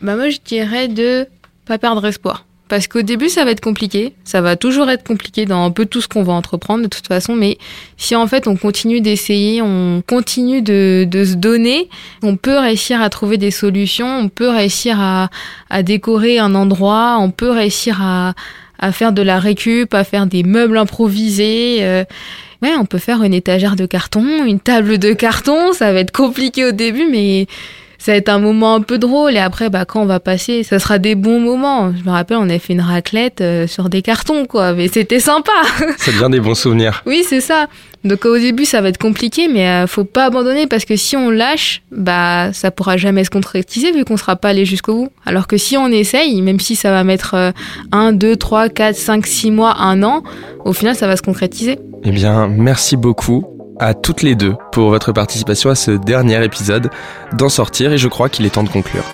Bah 0.00 0.16
moi 0.16 0.30
je 0.30 0.38
dirais 0.42 0.88
de 0.88 1.26
pas 1.66 1.76
perdre 1.78 2.04
espoir. 2.06 2.46
Parce 2.68 2.88
qu'au 2.88 3.02
début 3.02 3.28
ça 3.28 3.44
va 3.44 3.50
être 3.50 3.60
compliqué, 3.60 4.14
ça 4.24 4.40
va 4.40 4.56
toujours 4.56 4.90
être 4.90 5.06
compliqué 5.06 5.44
dans 5.44 5.64
un 5.64 5.70
peu 5.70 5.86
tout 5.86 6.00
ce 6.00 6.08
qu'on 6.08 6.22
va 6.22 6.32
entreprendre 6.32 6.82
de 6.82 6.88
toute 6.88 7.06
façon, 7.06 7.36
mais 7.36 7.58
si 7.96 8.16
en 8.16 8.26
fait 8.26 8.48
on 8.48 8.56
continue 8.56 9.00
d'essayer, 9.00 9.62
on 9.62 10.02
continue 10.04 10.62
de, 10.62 11.06
de 11.08 11.24
se 11.24 11.34
donner, 11.34 11.88
on 12.22 12.36
peut 12.36 12.58
réussir 12.58 13.00
à 13.02 13.10
trouver 13.10 13.36
des 13.36 13.52
solutions, 13.52 14.18
on 14.18 14.28
peut 14.28 14.48
réussir 14.48 14.98
à, 14.98 15.28
à 15.70 15.84
décorer 15.84 16.38
un 16.40 16.56
endroit, 16.56 17.18
on 17.20 17.30
peut 17.30 17.50
réussir 17.50 18.02
à, 18.02 18.34
à 18.78 18.92
faire 18.92 19.12
de 19.12 19.22
la 19.22 19.38
récup, 19.38 19.94
à 19.94 20.04
faire 20.04 20.26
des 20.26 20.42
meubles 20.42 20.78
improvisés. 20.78 21.78
euh, 21.80 22.04
Ouais, 22.62 22.72
on 22.78 22.86
peut 22.86 22.98
faire 22.98 23.22
une 23.22 23.34
étagère 23.34 23.76
de 23.76 23.84
carton, 23.84 24.44
une 24.44 24.60
table 24.60 24.96
de 24.98 25.12
carton, 25.12 25.74
ça 25.74 25.92
va 25.92 26.00
être 26.00 26.10
compliqué 26.10 26.64
au 26.64 26.72
début, 26.72 27.06
mais 27.10 27.46
ça 28.06 28.12
va 28.12 28.18
être 28.18 28.28
un 28.28 28.38
moment 28.38 28.76
un 28.76 28.82
peu 28.82 28.98
drôle 28.98 29.34
et 29.34 29.40
après, 29.40 29.68
bah, 29.68 29.84
quand 29.84 30.00
on 30.00 30.06
va 30.06 30.20
passer, 30.20 30.62
ça 30.62 30.78
sera 30.78 31.00
des 31.00 31.16
bons 31.16 31.40
moments. 31.40 31.92
Je 31.92 32.04
me 32.04 32.10
rappelle, 32.10 32.36
on 32.36 32.48
a 32.48 32.56
fait 32.60 32.72
une 32.72 32.80
raclette 32.80 33.40
euh, 33.40 33.66
sur 33.66 33.88
des 33.88 34.00
cartons, 34.00 34.46
quoi, 34.46 34.74
mais 34.74 34.86
c'était 34.86 35.18
sympa. 35.18 35.50
Ça 35.98 36.12
devient 36.12 36.28
des 36.30 36.38
bons 36.38 36.54
souvenirs. 36.54 37.02
oui, 37.04 37.24
c'est 37.28 37.40
ça. 37.40 37.66
Donc 38.04 38.24
au 38.24 38.38
début, 38.38 38.64
ça 38.64 38.80
va 38.80 38.90
être 38.90 38.98
compliqué, 38.98 39.48
mais 39.48 39.68
euh, 39.68 39.88
faut 39.88 40.04
pas 40.04 40.26
abandonner 40.26 40.68
parce 40.68 40.84
que 40.84 40.94
si 40.94 41.16
on 41.16 41.30
lâche, 41.30 41.82
bah, 41.90 42.52
ça 42.52 42.70
pourra 42.70 42.96
jamais 42.96 43.24
se 43.24 43.30
concrétiser 43.30 43.90
vu 43.90 44.04
qu'on 44.04 44.16
sera 44.16 44.36
pas 44.36 44.50
allé 44.50 44.64
jusqu'au 44.64 44.94
bout. 44.94 45.08
Alors 45.24 45.48
que 45.48 45.56
si 45.56 45.76
on 45.76 45.88
essaye, 45.88 46.40
même 46.42 46.60
si 46.60 46.76
ça 46.76 46.92
va 46.92 47.02
mettre 47.02 47.52
1, 47.90 48.12
2, 48.12 48.36
3, 48.36 48.68
4, 48.68 48.94
5, 48.94 49.26
6 49.26 49.50
mois, 49.50 49.74
un 49.80 50.04
an, 50.04 50.22
au 50.64 50.72
final, 50.72 50.94
ça 50.94 51.08
va 51.08 51.16
se 51.16 51.22
concrétiser. 51.22 51.80
Eh 52.04 52.12
bien, 52.12 52.46
merci 52.46 52.96
beaucoup 52.96 53.55
à 53.78 53.94
toutes 53.94 54.22
les 54.22 54.34
deux 54.34 54.54
pour 54.72 54.90
votre 54.90 55.12
participation 55.12 55.70
à 55.70 55.74
ce 55.74 55.90
dernier 55.90 56.42
épisode 56.44 56.90
d'en 57.32 57.48
sortir 57.48 57.92
et 57.92 57.98
je 57.98 58.08
crois 58.08 58.28
qu'il 58.28 58.46
est 58.46 58.50
temps 58.50 58.62
de 58.62 58.68
conclure. 58.68 59.04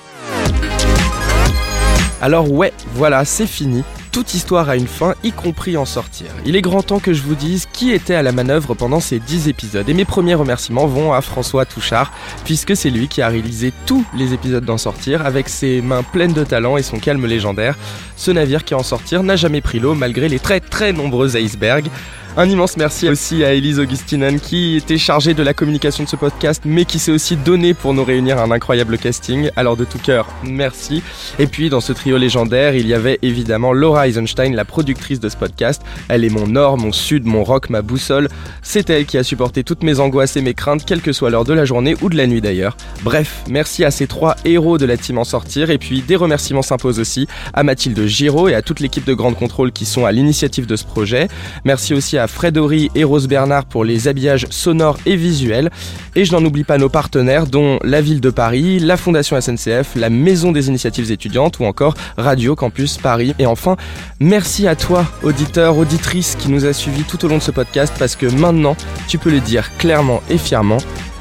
Alors 2.20 2.50
ouais, 2.52 2.72
voilà, 2.94 3.24
c'est 3.24 3.46
fini. 3.46 3.82
Toute 4.12 4.34
histoire 4.34 4.68
a 4.68 4.76
une 4.76 4.88
fin, 4.88 5.14
y 5.24 5.32
compris 5.32 5.78
en 5.78 5.86
sortir. 5.86 6.26
Il 6.44 6.54
est 6.54 6.60
grand 6.60 6.82
temps 6.82 6.98
que 6.98 7.14
je 7.14 7.22
vous 7.22 7.34
dise 7.34 7.66
qui 7.72 7.92
était 7.92 8.14
à 8.14 8.22
la 8.22 8.32
manœuvre 8.32 8.74
pendant 8.74 9.00
ces 9.00 9.18
10 9.18 9.48
épisodes. 9.48 9.88
Et 9.88 9.94
mes 9.94 10.04
premiers 10.04 10.34
remerciements 10.34 10.86
vont 10.86 11.14
à 11.14 11.22
François 11.22 11.64
Touchard, 11.64 12.12
puisque 12.44 12.76
c'est 12.76 12.90
lui 12.90 13.08
qui 13.08 13.22
a 13.22 13.28
réalisé 13.28 13.72
tous 13.86 14.04
les 14.14 14.34
épisodes 14.34 14.66
d'en 14.66 14.76
sortir 14.76 15.24
avec 15.24 15.48
ses 15.48 15.80
mains 15.80 16.02
pleines 16.02 16.34
de 16.34 16.44
talent 16.44 16.76
et 16.76 16.82
son 16.82 16.98
calme 16.98 17.24
légendaire. 17.24 17.78
Ce 18.16 18.30
navire 18.30 18.66
qui 18.66 18.74
en 18.74 18.82
sortir 18.82 19.22
n'a 19.22 19.36
jamais 19.36 19.62
pris 19.62 19.78
l'eau 19.78 19.94
malgré 19.94 20.28
les 20.28 20.38
très 20.38 20.60
très 20.60 20.92
nombreux 20.92 21.34
icebergs. 21.38 21.88
Un 22.34 22.48
immense 22.48 22.78
merci 22.78 23.10
aussi 23.10 23.44
à 23.44 23.52
Elise 23.52 23.78
Augustinen 23.78 24.40
qui 24.40 24.76
était 24.76 24.96
chargée 24.96 25.34
de 25.34 25.42
la 25.42 25.52
communication 25.52 26.04
de 26.04 26.08
ce 26.08 26.16
podcast 26.16 26.62
mais 26.64 26.86
qui 26.86 26.98
s'est 26.98 27.12
aussi 27.12 27.36
donné 27.36 27.74
pour 27.74 27.92
nous 27.92 28.04
réunir 28.04 28.38
un 28.38 28.50
incroyable 28.50 28.96
casting. 28.96 29.50
Alors 29.54 29.76
de 29.76 29.84
tout 29.84 29.98
cœur, 29.98 30.28
merci. 30.42 31.02
Et 31.38 31.46
puis 31.46 31.68
dans 31.68 31.80
ce 31.80 31.92
trio 31.92 32.16
légendaire, 32.16 32.74
il 32.74 32.86
y 32.86 32.94
avait 32.94 33.18
évidemment 33.20 33.74
Laura 33.74 34.01
Eisenstein, 34.06 34.54
la 34.54 34.64
productrice 34.64 35.20
de 35.20 35.28
ce 35.28 35.36
podcast. 35.36 35.82
Elle 36.08 36.24
est 36.24 36.30
mon 36.30 36.46
nord, 36.46 36.78
mon 36.78 36.92
sud, 36.92 37.26
mon 37.26 37.44
rock, 37.44 37.70
ma 37.70 37.82
boussole. 37.82 38.28
C'est 38.62 38.88
elle 38.90 39.04
qui 39.04 39.18
a 39.18 39.22
supporté 39.22 39.64
toutes 39.64 39.82
mes 39.82 40.00
angoisses 40.00 40.36
et 40.36 40.40
mes 40.40 40.54
craintes, 40.54 40.84
quelle 40.86 41.02
que 41.02 41.12
soit 41.12 41.30
l'heure 41.30 41.44
de 41.44 41.52
la 41.52 41.64
journée 41.64 41.96
ou 42.00 42.08
de 42.08 42.16
la 42.16 42.26
nuit 42.26 42.40
d'ailleurs. 42.40 42.76
Bref, 43.02 43.42
merci 43.48 43.84
à 43.84 43.90
ces 43.90 44.06
trois 44.06 44.36
héros 44.44 44.78
de 44.78 44.86
la 44.86 44.96
team 44.96 45.18
en 45.18 45.24
sortir 45.24 45.70
et 45.70 45.78
puis 45.78 46.02
des 46.02 46.16
remerciements 46.16 46.62
s'imposent 46.62 47.00
aussi 47.00 47.26
à 47.52 47.62
Mathilde 47.62 48.06
Giraud 48.06 48.48
et 48.48 48.54
à 48.54 48.62
toute 48.62 48.80
l'équipe 48.80 49.04
de 49.04 49.14
Grande 49.14 49.36
Contrôle 49.36 49.72
qui 49.72 49.84
sont 49.84 50.06
à 50.06 50.12
l'initiative 50.12 50.66
de 50.66 50.76
ce 50.76 50.84
projet. 50.84 51.28
Merci 51.64 51.92
aussi 51.92 52.18
à 52.18 52.26
Fred 52.28 52.58
et 52.94 53.04
Rose 53.04 53.28
Bernard 53.28 53.64
pour 53.64 53.84
les 53.84 54.08
habillages 54.08 54.46
sonores 54.50 54.98
et 55.06 55.16
visuels. 55.16 55.70
Et 56.14 56.24
je 56.24 56.32
n'en 56.32 56.44
oublie 56.44 56.64
pas 56.64 56.78
nos 56.78 56.88
partenaires 56.88 57.46
dont 57.46 57.78
la 57.82 58.00
ville 58.00 58.20
de 58.20 58.30
Paris, 58.30 58.78
la 58.78 58.96
Fondation 58.96 59.40
SNCF, 59.40 59.94
la 59.96 60.10
Maison 60.10 60.52
des 60.52 60.68
initiatives 60.68 61.10
étudiantes 61.10 61.58
ou 61.58 61.64
encore 61.64 61.94
Radio 62.16 62.54
Campus 62.54 62.98
Paris. 62.98 63.34
Et 63.38 63.46
enfin, 63.46 63.76
merci 64.20 64.66
à 64.66 64.76
toi, 64.76 65.06
auditeur, 65.22 65.76
auditrice 65.76 66.36
qui 66.36 66.50
nous 66.50 66.64
a 66.64 66.72
suivis 66.72 67.04
tout 67.04 67.24
au 67.24 67.28
long 67.28 67.38
de 67.38 67.42
ce 67.42 67.50
podcast 67.50 67.94
parce 67.98 68.16
que 68.16 68.26
maintenant, 68.26 68.76
tu 69.08 69.18
peux 69.18 69.30
le 69.30 69.40
dire 69.40 69.76
clairement 69.78 70.22
et 70.30 70.38
fièrement, 70.38 70.78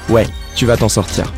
ouais, 0.10 0.28
tu 0.56 0.66
vas 0.66 0.78
t'en 0.78 0.90
sortir. 0.90 1.32